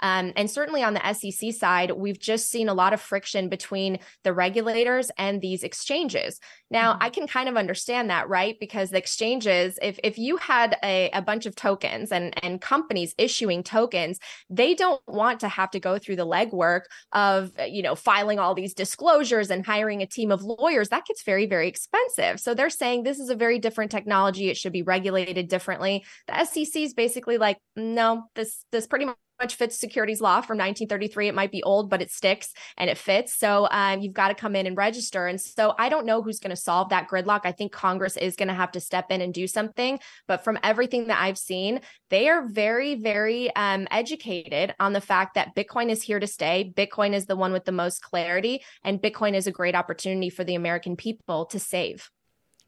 um, 0.00 0.32
and 0.34 0.50
certainly 0.50 0.82
on 0.82 0.94
the 0.94 1.12
SEC 1.12 1.52
side, 1.52 1.92
we've 1.92 2.18
just 2.18 2.50
seen 2.50 2.68
a 2.68 2.74
lot 2.74 2.92
of 2.92 3.00
friction 3.00 3.48
between 3.48 4.00
the 4.24 4.32
regulators 4.32 5.12
and 5.16 5.40
these 5.40 5.62
exchanges. 5.62 6.40
Now, 6.68 6.94
mm. 6.94 6.98
I 7.02 7.10
can 7.10 7.28
kind 7.28 7.48
of 7.48 7.56
understand 7.56 8.10
that, 8.10 8.28
right? 8.28 8.56
Because 8.58 8.90
the 8.90 8.98
exchanges, 8.98 9.78
if 9.80 10.00
if 10.02 10.18
you 10.18 10.36
had 10.36 10.76
a, 10.82 11.10
a 11.12 11.22
bunch 11.22 11.46
of 11.46 11.54
tokens 11.54 12.10
and 12.10 12.34
and 12.44 12.60
companies 12.60 13.14
issuing 13.18 13.62
tokens, 13.62 14.18
they 14.50 14.74
don't 14.74 15.00
want 15.06 15.38
to 15.40 15.48
have 15.48 15.70
to 15.70 15.78
go 15.78 15.96
through 15.96 16.16
the 16.16 16.26
legwork 16.26 16.87
of 17.12 17.52
you 17.66 17.82
know 17.82 17.94
filing 17.94 18.38
all 18.38 18.54
these 18.54 18.74
disclosures 18.74 19.50
and 19.50 19.64
hiring 19.64 20.02
a 20.02 20.06
team 20.06 20.30
of 20.30 20.42
lawyers 20.42 20.88
that 20.88 21.06
gets 21.06 21.22
very 21.22 21.46
very 21.46 21.68
expensive. 21.68 22.40
So 22.40 22.54
they're 22.54 22.70
saying 22.70 23.02
this 23.02 23.18
is 23.18 23.30
a 23.30 23.34
very 23.34 23.58
different 23.58 23.90
technology. 23.90 24.50
It 24.50 24.56
should 24.56 24.72
be 24.72 24.82
regulated 24.82 25.48
differently. 25.48 26.04
The 26.26 26.44
sec 26.44 26.76
is 26.76 26.94
basically 26.94 27.38
like 27.38 27.58
no 27.76 28.24
this 28.34 28.64
this 28.72 28.86
pretty 28.86 29.06
much 29.40 29.54
fits 29.54 29.78
securities 29.78 30.20
law 30.20 30.40
from 30.40 30.58
1933. 30.58 31.28
It 31.28 31.34
might 31.34 31.52
be 31.52 31.62
old, 31.62 31.88
but 31.90 32.02
it 32.02 32.10
sticks 32.10 32.52
and 32.76 32.90
it 32.90 32.98
fits. 32.98 33.34
So 33.34 33.68
um, 33.70 34.00
you've 34.00 34.14
got 34.14 34.28
to 34.28 34.34
come 34.34 34.56
in 34.56 34.66
and 34.66 34.76
register. 34.76 35.26
And 35.26 35.40
so 35.40 35.74
I 35.78 35.88
don't 35.88 36.06
know 36.06 36.22
who's 36.22 36.40
going 36.40 36.50
to 36.50 36.56
solve 36.56 36.88
that 36.90 37.08
gridlock. 37.08 37.40
I 37.44 37.52
think 37.52 37.72
Congress 37.72 38.16
is 38.16 38.36
going 38.36 38.48
to 38.48 38.54
have 38.54 38.72
to 38.72 38.80
step 38.80 39.10
in 39.10 39.20
and 39.20 39.32
do 39.32 39.46
something. 39.46 40.00
But 40.26 40.44
from 40.44 40.58
everything 40.62 41.06
that 41.06 41.20
I've 41.20 41.38
seen, 41.38 41.80
they 42.10 42.28
are 42.28 42.48
very, 42.48 42.94
very 42.96 43.54
um, 43.54 43.86
educated 43.90 44.74
on 44.80 44.92
the 44.92 45.00
fact 45.00 45.34
that 45.34 45.54
Bitcoin 45.54 45.90
is 45.90 46.02
here 46.02 46.20
to 46.20 46.26
stay. 46.26 46.72
Bitcoin 46.76 47.14
is 47.14 47.26
the 47.26 47.36
one 47.36 47.52
with 47.52 47.64
the 47.64 47.72
most 47.72 48.02
clarity, 48.02 48.62
and 48.82 49.00
Bitcoin 49.00 49.34
is 49.34 49.46
a 49.46 49.52
great 49.52 49.74
opportunity 49.74 50.30
for 50.30 50.44
the 50.44 50.54
American 50.54 50.96
people 50.96 51.46
to 51.46 51.58
save. 51.58 52.10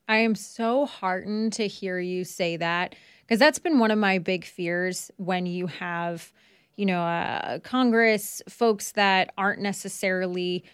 I 0.08 0.18
am 0.18 0.34
so 0.34 0.86
heartened 0.86 1.52
to 1.54 1.68
hear 1.68 1.98
you 1.98 2.24
say 2.24 2.56
that 2.56 2.96
because 3.22 3.38
that's 3.38 3.60
been 3.60 3.78
one 3.78 3.92
of 3.92 3.98
my 3.98 4.18
big 4.18 4.44
fears 4.44 5.10
when 5.16 5.46
you 5.46 5.68
have 5.68 6.32
you 6.80 6.86
know, 6.86 7.02
uh, 7.02 7.58
Congress, 7.58 8.40
folks 8.48 8.92
that 8.92 9.34
aren't 9.36 9.60
necessarily, 9.60 10.64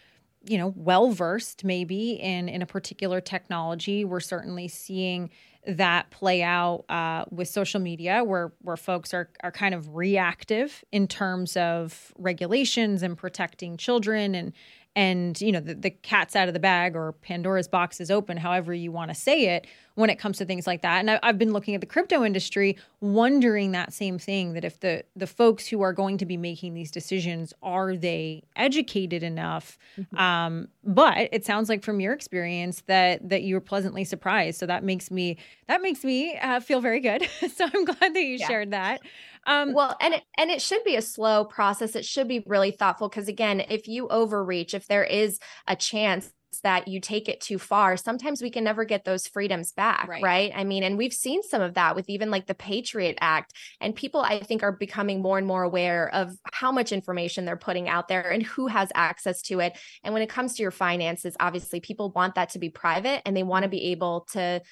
you 0.48 0.56
know, 0.56 0.72
well 0.76 1.10
versed 1.10 1.64
maybe 1.64 2.12
in 2.12 2.48
in 2.48 2.62
a 2.62 2.66
particular 2.66 3.20
technology. 3.20 4.04
We're 4.04 4.20
certainly 4.20 4.68
seeing 4.68 5.30
that 5.66 6.10
play 6.10 6.44
out 6.44 6.84
uh, 6.88 7.24
with 7.32 7.48
social 7.48 7.80
media, 7.80 8.22
where 8.22 8.52
where 8.62 8.76
folks 8.76 9.12
are 9.12 9.30
are 9.42 9.50
kind 9.50 9.74
of 9.74 9.96
reactive 9.96 10.84
in 10.92 11.08
terms 11.08 11.56
of 11.56 12.12
regulations 12.16 13.02
and 13.02 13.18
protecting 13.18 13.76
children 13.76 14.36
and 14.36 14.52
and 14.94 15.40
you 15.40 15.50
know 15.50 15.60
the, 15.60 15.74
the 15.74 15.90
cat's 15.90 16.36
out 16.36 16.46
of 16.46 16.54
the 16.54 16.60
bag 16.60 16.94
or 16.94 17.12
pandora's 17.12 17.68
box 17.68 18.00
is 18.00 18.10
open 18.10 18.38
however 18.38 18.72
you 18.72 18.90
want 18.90 19.10
to 19.10 19.14
say 19.14 19.56
it 19.56 19.66
when 19.96 20.10
it 20.10 20.16
comes 20.16 20.38
to 20.38 20.44
things 20.44 20.66
like 20.66 20.82
that. 20.82 21.00
And 21.00 21.10
I, 21.10 21.18
have 21.22 21.38
been 21.38 21.52
looking 21.52 21.74
at 21.74 21.80
the 21.80 21.86
crypto 21.86 22.24
industry, 22.24 22.76
wondering 23.00 23.72
that 23.72 23.92
same 23.92 24.18
thing 24.18 24.52
that 24.52 24.64
if 24.64 24.80
the 24.80 25.04
the 25.16 25.26
folks 25.26 25.66
who 25.66 25.82
are 25.82 25.92
going 25.92 26.18
to 26.18 26.26
be 26.26 26.36
making 26.36 26.74
these 26.74 26.90
decisions 26.90 27.52
are 27.62 27.96
they 27.96 28.44
educated 28.54 29.22
enough? 29.22 29.76
Mm-hmm. 29.98 30.16
Um, 30.16 30.68
but 30.84 31.28
it 31.32 31.44
sounds 31.44 31.68
like 31.68 31.82
from 31.82 31.98
your 31.98 32.12
experience 32.12 32.82
that 32.86 33.28
that 33.28 33.42
you 33.42 33.54
were 33.54 33.60
pleasantly 33.60 34.04
surprised. 34.04 34.60
So 34.60 34.66
that 34.66 34.84
makes 34.84 35.10
me 35.10 35.38
that 35.66 35.82
makes 35.82 36.04
me 36.04 36.36
uh, 36.36 36.60
feel 36.60 36.80
very 36.80 37.00
good. 37.00 37.28
so 37.54 37.66
I'm 37.72 37.84
glad 37.84 38.14
that 38.14 38.22
you 38.22 38.36
yeah. 38.38 38.46
shared 38.46 38.70
that. 38.70 39.00
Um, 39.46 39.72
well, 39.72 39.96
and 40.00 40.14
it, 40.14 40.24
and 40.36 40.50
it 40.50 40.60
should 40.60 40.82
be 40.84 40.96
a 40.96 41.02
slow 41.02 41.44
process. 41.44 41.94
It 41.94 42.04
should 42.04 42.26
be 42.26 42.42
really 42.46 42.72
thoughtful 42.72 43.08
because 43.08 43.28
again, 43.28 43.60
if 43.68 43.86
you 43.86 44.08
overreach, 44.08 44.74
if 44.74 44.88
there 44.88 45.04
is 45.04 45.38
a 45.68 45.76
chance 45.76 46.32
that 46.60 46.88
you 46.88 47.00
take 47.00 47.28
it 47.28 47.40
too 47.40 47.58
far, 47.58 47.96
sometimes 47.96 48.42
we 48.42 48.50
can 48.50 48.64
never 48.64 48.84
get 48.84 49.04
those 49.04 49.26
freedoms 49.26 49.72
back, 49.72 50.08
right. 50.08 50.22
right. 50.22 50.52
I 50.54 50.64
mean, 50.64 50.82
and 50.82 50.96
we've 50.98 51.12
seen 51.12 51.42
some 51.42 51.62
of 51.62 51.74
that 51.74 51.96
with 51.96 52.08
even 52.08 52.30
like 52.30 52.46
the 52.46 52.54
Patriot 52.54 53.18
Act. 53.20 53.52
And 53.80 53.94
people, 53.94 54.20
I 54.20 54.40
think, 54.40 54.62
are 54.62 54.72
becoming 54.72 55.22
more 55.22 55.38
and 55.38 55.46
more 55.46 55.62
aware 55.62 56.12
of 56.14 56.36
how 56.52 56.72
much 56.72 56.92
information 56.92 57.44
they're 57.44 57.56
putting 57.56 57.88
out 57.88 58.08
there 58.08 58.30
and 58.30 58.42
who 58.42 58.66
has 58.66 58.90
access 58.94 59.42
to 59.42 59.60
it. 59.60 59.78
And 60.04 60.12
when 60.12 60.22
it 60.22 60.28
comes 60.28 60.54
to 60.54 60.62
your 60.62 60.70
finances, 60.70 61.36
obviously, 61.40 61.80
people 61.80 62.10
want 62.10 62.34
that 62.34 62.50
to 62.50 62.58
be 62.58 62.70
private 62.70 63.22
and 63.26 63.36
they 63.36 63.42
want 63.42 63.62
to 63.64 63.68
be 63.68 63.92
able 63.92 64.26
to 64.32 64.62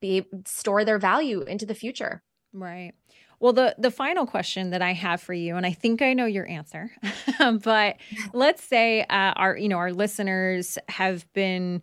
be 0.00 0.26
store 0.46 0.84
their 0.84 0.98
value 0.98 1.42
into 1.42 1.66
the 1.66 1.74
future. 1.74 2.22
Right. 2.52 2.92
Well, 3.38 3.52
the 3.52 3.74
the 3.78 3.90
final 3.90 4.26
question 4.26 4.70
that 4.70 4.82
I 4.82 4.92
have 4.92 5.20
for 5.20 5.34
you, 5.34 5.56
and 5.56 5.66
I 5.66 5.72
think 5.72 6.00
I 6.00 6.14
know 6.14 6.26
your 6.26 6.48
answer, 6.48 6.90
but 7.62 7.96
let's 8.32 8.64
say 8.64 9.02
uh, 9.02 9.32
our 9.36 9.56
you 9.56 9.68
know 9.68 9.76
our 9.76 9.92
listeners 9.92 10.78
have 10.88 11.30
been 11.32 11.82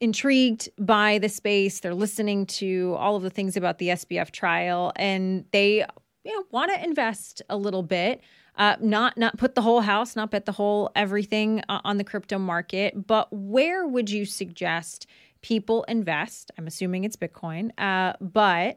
intrigued 0.00 0.68
by 0.78 1.18
the 1.18 1.28
space. 1.28 1.80
They're 1.80 1.94
listening 1.94 2.46
to 2.46 2.94
all 2.98 3.16
of 3.16 3.22
the 3.22 3.30
things 3.30 3.56
about 3.56 3.78
the 3.78 3.88
SBF 3.88 4.30
trial, 4.30 4.92
and 4.96 5.44
they 5.52 5.84
you 6.24 6.32
know 6.32 6.44
want 6.50 6.72
to 6.74 6.82
invest 6.82 7.42
a 7.50 7.56
little 7.56 7.82
bit. 7.82 8.22
Uh, 8.56 8.76
not 8.80 9.18
not 9.18 9.36
put 9.36 9.54
the 9.54 9.60
whole 9.60 9.82
house, 9.82 10.16
not 10.16 10.30
bet 10.30 10.46
the 10.46 10.52
whole 10.52 10.90
everything 10.96 11.62
uh, 11.68 11.80
on 11.84 11.98
the 11.98 12.04
crypto 12.04 12.38
market, 12.38 13.06
but 13.06 13.28
where 13.30 13.86
would 13.86 14.08
you 14.08 14.24
suggest 14.24 15.06
people 15.42 15.84
invest? 15.88 16.50
I'm 16.56 16.66
assuming 16.66 17.04
it's 17.04 17.16
Bitcoin, 17.16 17.70
uh, 17.78 18.14
but 18.18 18.76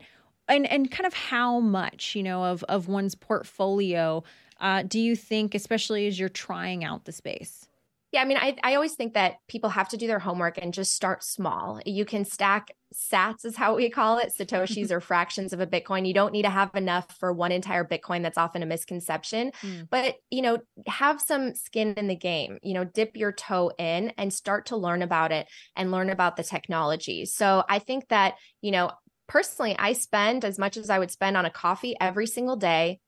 and 0.49 0.69
and 0.69 0.91
kind 0.91 1.07
of 1.07 1.13
how 1.13 1.59
much 1.59 2.15
you 2.15 2.23
know 2.23 2.43
of 2.43 2.63
of 2.63 2.87
one's 2.87 3.15
portfolio 3.15 4.23
uh, 4.59 4.83
do 4.83 4.99
you 4.99 5.15
think 5.15 5.55
especially 5.55 6.07
as 6.07 6.19
you're 6.19 6.27
trying 6.27 6.83
out 6.83 7.05
the 7.05 7.11
space 7.11 7.69
yeah, 8.11 8.21
I 8.21 8.25
mean, 8.25 8.37
I, 8.37 8.55
I 8.63 8.73
always 8.73 8.95
think 8.95 9.13
that 9.13 9.35
people 9.47 9.69
have 9.69 9.89
to 9.89 9.97
do 9.97 10.07
their 10.07 10.19
homework 10.19 10.57
and 10.57 10.73
just 10.73 10.93
start 10.93 11.23
small. 11.23 11.79
You 11.85 12.05
can 12.05 12.25
stack 12.25 12.71
sats, 12.91 13.45
is 13.45 13.55
how 13.55 13.75
we 13.75 13.87
call 13.91 14.17
it, 14.17 14.33
Satoshis 14.35 14.89
or 14.91 14.99
fractions 14.99 15.53
of 15.53 15.59
a 15.59 15.67
Bitcoin. 15.67 16.07
You 16.07 16.13
don't 16.15 16.33
need 16.33 16.41
to 16.41 16.49
have 16.49 16.73
enough 16.73 17.15
for 17.19 17.31
one 17.31 17.51
entire 17.51 17.85
Bitcoin. 17.85 18.23
That's 18.23 18.37
often 18.37 18.63
a 18.63 18.65
misconception. 18.65 19.51
Mm. 19.61 19.89
But, 19.91 20.15
you 20.31 20.41
know, 20.41 20.57
have 20.87 21.21
some 21.21 21.53
skin 21.53 21.93
in 21.97 22.07
the 22.07 22.15
game, 22.15 22.57
you 22.63 22.73
know, 22.73 22.83
dip 22.83 23.15
your 23.15 23.31
toe 23.31 23.71
in 23.77 24.11
and 24.17 24.33
start 24.33 24.65
to 24.67 24.77
learn 24.77 25.03
about 25.03 25.31
it 25.31 25.47
and 25.75 25.91
learn 25.91 26.09
about 26.09 26.35
the 26.35 26.43
technology. 26.43 27.25
So 27.25 27.63
I 27.69 27.77
think 27.77 28.07
that, 28.07 28.35
you 28.61 28.71
know, 28.71 28.91
personally, 29.29 29.75
I 29.79 29.93
spend 29.93 30.43
as 30.43 30.59
much 30.59 30.75
as 30.75 30.89
I 30.89 30.99
would 30.99 31.11
spend 31.11 31.37
on 31.37 31.45
a 31.45 31.49
coffee 31.49 31.95
every 32.01 32.27
single 32.27 32.57
day. 32.57 32.99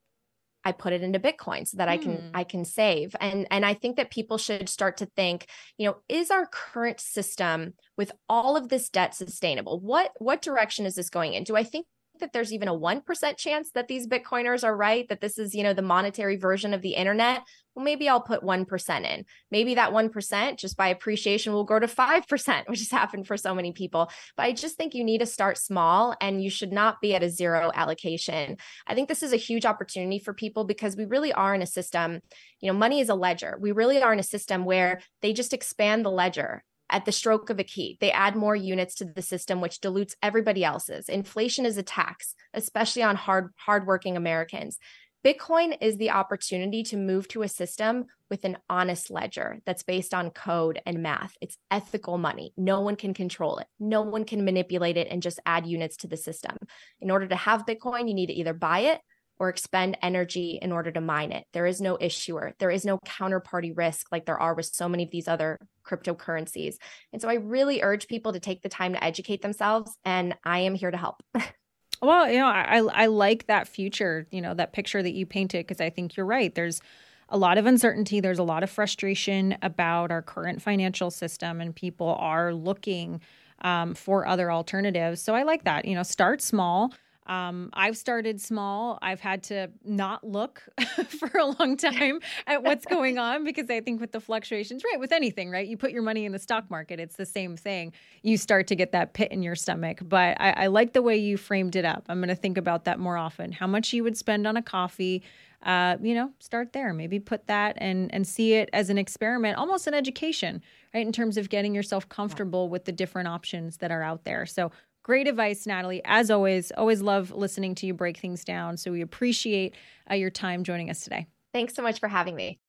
I 0.63 0.71
put 0.71 0.93
it 0.93 1.01
into 1.01 1.19
Bitcoin 1.19 1.67
so 1.67 1.77
that 1.77 1.89
mm. 1.89 1.91
I 1.91 1.97
can 1.97 2.15
hmm. 2.15 2.29
I 2.35 2.43
can 2.43 2.63
save. 2.63 3.15
And 3.19 3.47
and 3.49 3.65
I 3.65 3.73
think 3.73 3.97
that 3.97 4.11
people 4.11 4.37
should 4.37 4.69
start 4.69 4.97
to 4.97 5.07
think, 5.07 5.47
you 5.77 5.87
know, 5.87 5.97
is 6.07 6.29
our 6.29 6.45
current 6.45 6.99
system 6.99 7.73
with 7.97 8.11
all 8.29 8.55
of 8.55 8.69
this 8.69 8.89
debt 8.89 9.15
sustainable? 9.15 9.79
What 9.79 10.11
what 10.19 10.41
direction 10.41 10.85
is 10.85 10.95
this 10.95 11.09
going 11.09 11.33
in? 11.33 11.43
Do 11.43 11.55
I 11.55 11.63
think 11.63 11.87
that 12.21 12.33
there's 12.33 12.53
even 12.53 12.67
a 12.67 12.77
1% 12.77 13.37
chance 13.37 13.71
that 13.71 13.87
these 13.87 14.07
Bitcoiners 14.07 14.63
are 14.63 14.75
right, 14.75 15.07
that 15.09 15.21
this 15.21 15.37
is, 15.37 15.53
you 15.53 15.63
know, 15.63 15.73
the 15.73 15.81
monetary 15.81 16.37
version 16.37 16.73
of 16.73 16.81
the 16.81 16.95
internet, 16.95 17.43
well, 17.75 17.85
maybe 17.85 18.09
I'll 18.09 18.21
put 18.21 18.43
1% 18.43 19.05
in. 19.05 19.25
Maybe 19.49 19.75
that 19.75 19.91
1% 19.91 20.57
just 20.57 20.75
by 20.75 20.89
appreciation 20.89 21.53
will 21.53 21.63
grow 21.63 21.79
to 21.79 21.87
5%, 21.87 22.63
which 22.69 22.79
has 22.79 22.91
happened 22.91 23.27
for 23.27 23.37
so 23.37 23.55
many 23.55 23.71
people. 23.71 24.09
But 24.35 24.43
I 24.43 24.51
just 24.51 24.77
think 24.77 24.93
you 24.93 25.03
need 25.03 25.19
to 25.19 25.25
start 25.25 25.57
small 25.57 26.15
and 26.19 26.43
you 26.43 26.49
should 26.49 26.71
not 26.71 27.01
be 27.01 27.15
at 27.15 27.23
a 27.23 27.29
zero 27.29 27.71
allocation. 27.73 28.57
I 28.87 28.95
think 28.95 29.07
this 29.07 29.23
is 29.23 29.33
a 29.33 29.37
huge 29.37 29.65
opportunity 29.65 30.19
for 30.19 30.33
people 30.33 30.65
because 30.65 30.95
we 30.95 31.05
really 31.05 31.33
are 31.33 31.55
in 31.55 31.61
a 31.61 31.67
system, 31.67 32.21
you 32.59 32.71
know, 32.71 32.77
money 32.77 32.99
is 32.99 33.09
a 33.09 33.15
ledger. 33.15 33.57
We 33.59 33.71
really 33.71 34.01
are 34.01 34.13
in 34.13 34.19
a 34.19 34.23
system 34.23 34.65
where 34.65 35.01
they 35.21 35.33
just 35.33 35.53
expand 35.53 36.05
the 36.05 36.11
ledger 36.11 36.63
at 36.91 37.05
the 37.05 37.11
stroke 37.11 37.49
of 37.49 37.59
a 37.59 37.63
key. 37.63 37.97
They 37.99 38.11
add 38.11 38.35
more 38.35 38.55
units 38.55 38.95
to 38.95 39.05
the 39.05 39.21
system, 39.21 39.61
which 39.61 39.79
dilutes 39.79 40.15
everybody 40.21 40.63
else's. 40.63 41.09
Inflation 41.09 41.65
is 41.65 41.77
a 41.77 41.83
tax, 41.83 42.35
especially 42.53 43.03
on 43.03 43.15
hard 43.15 43.49
hardworking 43.55 44.17
Americans. 44.17 44.77
Bitcoin 45.23 45.77
is 45.81 45.97
the 45.97 46.09
opportunity 46.09 46.81
to 46.81 46.97
move 46.97 47.27
to 47.27 47.43
a 47.43 47.47
system 47.47 48.05
with 48.31 48.43
an 48.43 48.57
honest 48.69 49.11
ledger 49.11 49.59
that's 49.65 49.83
based 49.83 50.15
on 50.15 50.31
code 50.31 50.81
and 50.85 51.03
math. 51.03 51.37
It's 51.41 51.57
ethical 51.69 52.17
money. 52.17 52.53
No 52.57 52.81
one 52.81 52.95
can 52.95 53.13
control 53.13 53.59
it. 53.59 53.67
No 53.79 54.01
one 54.01 54.23
can 54.23 54.43
manipulate 54.43 54.97
it 54.97 55.07
and 55.11 55.21
just 55.21 55.39
add 55.45 55.67
units 55.67 55.97
to 55.97 56.07
the 56.07 56.17
system. 56.17 56.57
In 57.01 57.11
order 57.11 57.27
to 57.27 57.35
have 57.35 57.67
Bitcoin, 57.67 58.07
you 58.07 58.15
need 58.15 58.27
to 58.27 58.33
either 58.33 58.53
buy 58.53 58.79
it 58.79 59.01
or 59.41 59.49
expend 59.49 59.97
energy 60.03 60.59
in 60.61 60.71
order 60.71 60.91
to 60.91 61.01
mine 61.01 61.31
it. 61.31 61.45
There 61.51 61.65
is 61.65 61.81
no 61.81 61.97
issuer, 61.99 62.53
there 62.59 62.69
is 62.69 62.85
no 62.85 62.99
counterparty 62.99 63.75
risk 63.75 64.11
like 64.11 64.27
there 64.27 64.39
are 64.39 64.53
with 64.53 64.67
so 64.67 64.87
many 64.87 65.01
of 65.01 65.09
these 65.09 65.27
other 65.27 65.57
cryptocurrencies. 65.83 66.75
And 67.11 67.19
so 67.19 67.27
I 67.27 67.33
really 67.33 67.81
urge 67.81 68.07
people 68.07 68.33
to 68.33 68.39
take 68.39 68.61
the 68.61 68.69
time 68.69 68.93
to 68.93 69.03
educate 69.03 69.41
themselves, 69.41 69.97
and 70.05 70.35
I 70.45 70.59
am 70.59 70.75
here 70.75 70.91
to 70.91 70.97
help. 70.97 71.23
well, 72.03 72.29
you 72.29 72.37
know, 72.37 72.45
I, 72.45 72.83
I 72.93 73.07
like 73.07 73.47
that 73.47 73.67
future, 73.67 74.27
you 74.29 74.41
know, 74.41 74.53
that 74.53 74.73
picture 74.73 75.01
that 75.01 75.13
you 75.13 75.25
painted, 75.25 75.65
because 75.65 75.81
I 75.81 75.89
think 75.89 76.15
you're 76.15 76.27
right. 76.27 76.53
There's 76.53 76.79
a 77.27 77.37
lot 77.37 77.57
of 77.57 77.65
uncertainty. 77.65 78.19
There's 78.19 78.37
a 78.37 78.43
lot 78.43 78.61
of 78.61 78.69
frustration 78.69 79.57
about 79.63 80.11
our 80.11 80.21
current 80.21 80.61
financial 80.61 81.09
system, 81.09 81.61
and 81.61 81.75
people 81.75 82.15
are 82.19 82.53
looking 82.53 83.21
um, 83.63 83.95
for 83.95 84.27
other 84.27 84.51
alternatives. 84.51 85.19
So 85.19 85.33
I 85.33 85.41
like 85.41 85.63
that. 85.63 85.85
You 85.85 85.95
know, 85.95 86.03
start 86.03 86.43
small. 86.43 86.93
Um, 87.27 87.69
I've 87.73 87.97
started 87.97 88.41
small. 88.41 88.97
I've 89.01 89.19
had 89.19 89.43
to 89.43 89.69
not 89.83 90.23
look 90.23 90.63
for 91.07 91.29
a 91.37 91.45
long 91.45 91.77
time 91.77 92.19
at 92.47 92.63
what's 92.63 92.85
going 92.85 93.17
on 93.19 93.43
because 93.43 93.69
I 93.69 93.81
think 93.81 94.01
with 94.01 94.11
the 94.11 94.19
fluctuations, 94.19 94.83
right, 94.83 94.99
with 94.99 95.11
anything, 95.11 95.51
right, 95.51 95.67
you 95.67 95.77
put 95.77 95.91
your 95.91 96.01
money 96.01 96.25
in 96.25 96.31
the 96.31 96.39
stock 96.39 96.69
market, 96.69 96.99
it's 96.99 97.15
the 97.15 97.25
same 97.25 97.55
thing. 97.55 97.93
You 98.23 98.37
start 98.37 98.67
to 98.67 98.75
get 98.75 98.91
that 98.93 99.13
pit 99.13 99.31
in 99.31 99.43
your 99.43 99.55
stomach. 99.55 99.99
But 100.01 100.39
I, 100.41 100.51
I 100.51 100.67
like 100.67 100.93
the 100.93 101.01
way 101.01 101.17
you 101.17 101.37
framed 101.37 101.75
it 101.75 101.85
up. 101.85 102.05
I'm 102.09 102.19
going 102.19 102.29
to 102.29 102.35
think 102.35 102.57
about 102.57 102.85
that 102.85 102.99
more 102.99 103.17
often. 103.17 103.51
How 103.51 103.67
much 103.67 103.93
you 103.93 104.03
would 104.03 104.17
spend 104.17 104.47
on 104.47 104.57
a 104.57 104.61
coffee. 104.61 105.23
Uh, 105.63 105.95
you 106.01 106.15
know, 106.15 106.31
start 106.39 106.73
there. 106.73 106.91
Maybe 106.91 107.19
put 107.19 107.45
that 107.45 107.75
and 107.77 108.11
and 108.15 108.25
see 108.25 108.53
it 108.53 108.67
as 108.73 108.89
an 108.89 108.97
experiment, 108.97 109.59
almost 109.59 109.85
an 109.85 109.93
education, 109.93 110.63
right? 110.91 111.05
In 111.05 111.11
terms 111.11 111.37
of 111.37 111.49
getting 111.49 111.75
yourself 111.75 112.09
comfortable 112.09 112.67
with 112.67 112.85
the 112.85 112.91
different 112.91 113.27
options 113.27 113.77
that 113.77 113.91
are 113.91 114.01
out 114.01 114.23
there. 114.23 114.47
So 114.47 114.71
Great 115.03 115.27
advice, 115.27 115.65
Natalie. 115.65 116.01
As 116.05 116.29
always, 116.29 116.71
always 116.77 117.01
love 117.01 117.31
listening 117.31 117.75
to 117.75 117.87
you 117.87 117.93
break 117.93 118.17
things 118.17 118.43
down. 118.43 118.77
So 118.77 118.91
we 118.91 119.01
appreciate 119.01 119.75
uh, 120.09 120.15
your 120.15 120.29
time 120.29 120.63
joining 120.63 120.89
us 120.89 121.01
today. 121.01 121.27
Thanks 121.53 121.73
so 121.73 121.81
much 121.81 121.99
for 121.99 122.07
having 122.07 122.35
me. 122.35 122.59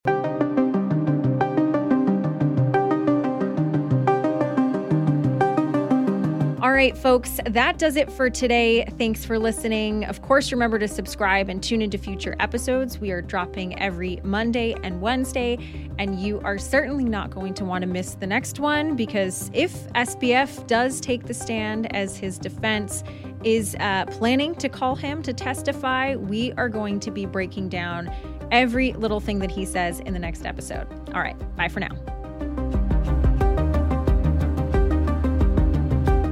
All 6.72 6.78
right, 6.78 6.96
folks, 6.96 7.38
that 7.44 7.76
does 7.78 7.96
it 7.96 8.10
for 8.10 8.30
today. 8.30 8.86
Thanks 8.96 9.26
for 9.26 9.38
listening. 9.38 10.06
Of 10.06 10.22
course, 10.22 10.52
remember 10.52 10.78
to 10.78 10.88
subscribe 10.88 11.50
and 11.50 11.62
tune 11.62 11.82
into 11.82 11.98
future 11.98 12.34
episodes. 12.40 12.98
We 12.98 13.10
are 13.10 13.20
dropping 13.20 13.78
every 13.78 14.20
Monday 14.24 14.74
and 14.82 15.02
Wednesday, 15.02 15.58
and 15.98 16.18
you 16.18 16.40
are 16.44 16.56
certainly 16.56 17.04
not 17.04 17.28
going 17.28 17.52
to 17.54 17.66
want 17.66 17.82
to 17.82 17.86
miss 17.86 18.14
the 18.14 18.26
next 18.26 18.58
one 18.58 18.96
because 18.96 19.50
if 19.52 19.86
SBF 19.92 20.66
does 20.66 20.98
take 20.98 21.26
the 21.26 21.34
stand 21.34 21.94
as 21.94 22.16
his 22.16 22.38
defense 22.38 23.04
is 23.44 23.76
uh, 23.78 24.06
planning 24.06 24.54
to 24.54 24.70
call 24.70 24.96
him 24.96 25.22
to 25.24 25.34
testify, 25.34 26.16
we 26.16 26.52
are 26.52 26.70
going 26.70 27.00
to 27.00 27.10
be 27.10 27.26
breaking 27.26 27.68
down 27.68 28.10
every 28.50 28.94
little 28.94 29.20
thing 29.20 29.40
that 29.40 29.50
he 29.50 29.66
says 29.66 30.00
in 30.00 30.14
the 30.14 30.18
next 30.18 30.46
episode. 30.46 30.86
All 31.14 31.20
right, 31.20 31.36
bye 31.54 31.68
for 31.68 31.80
now. 31.80 32.21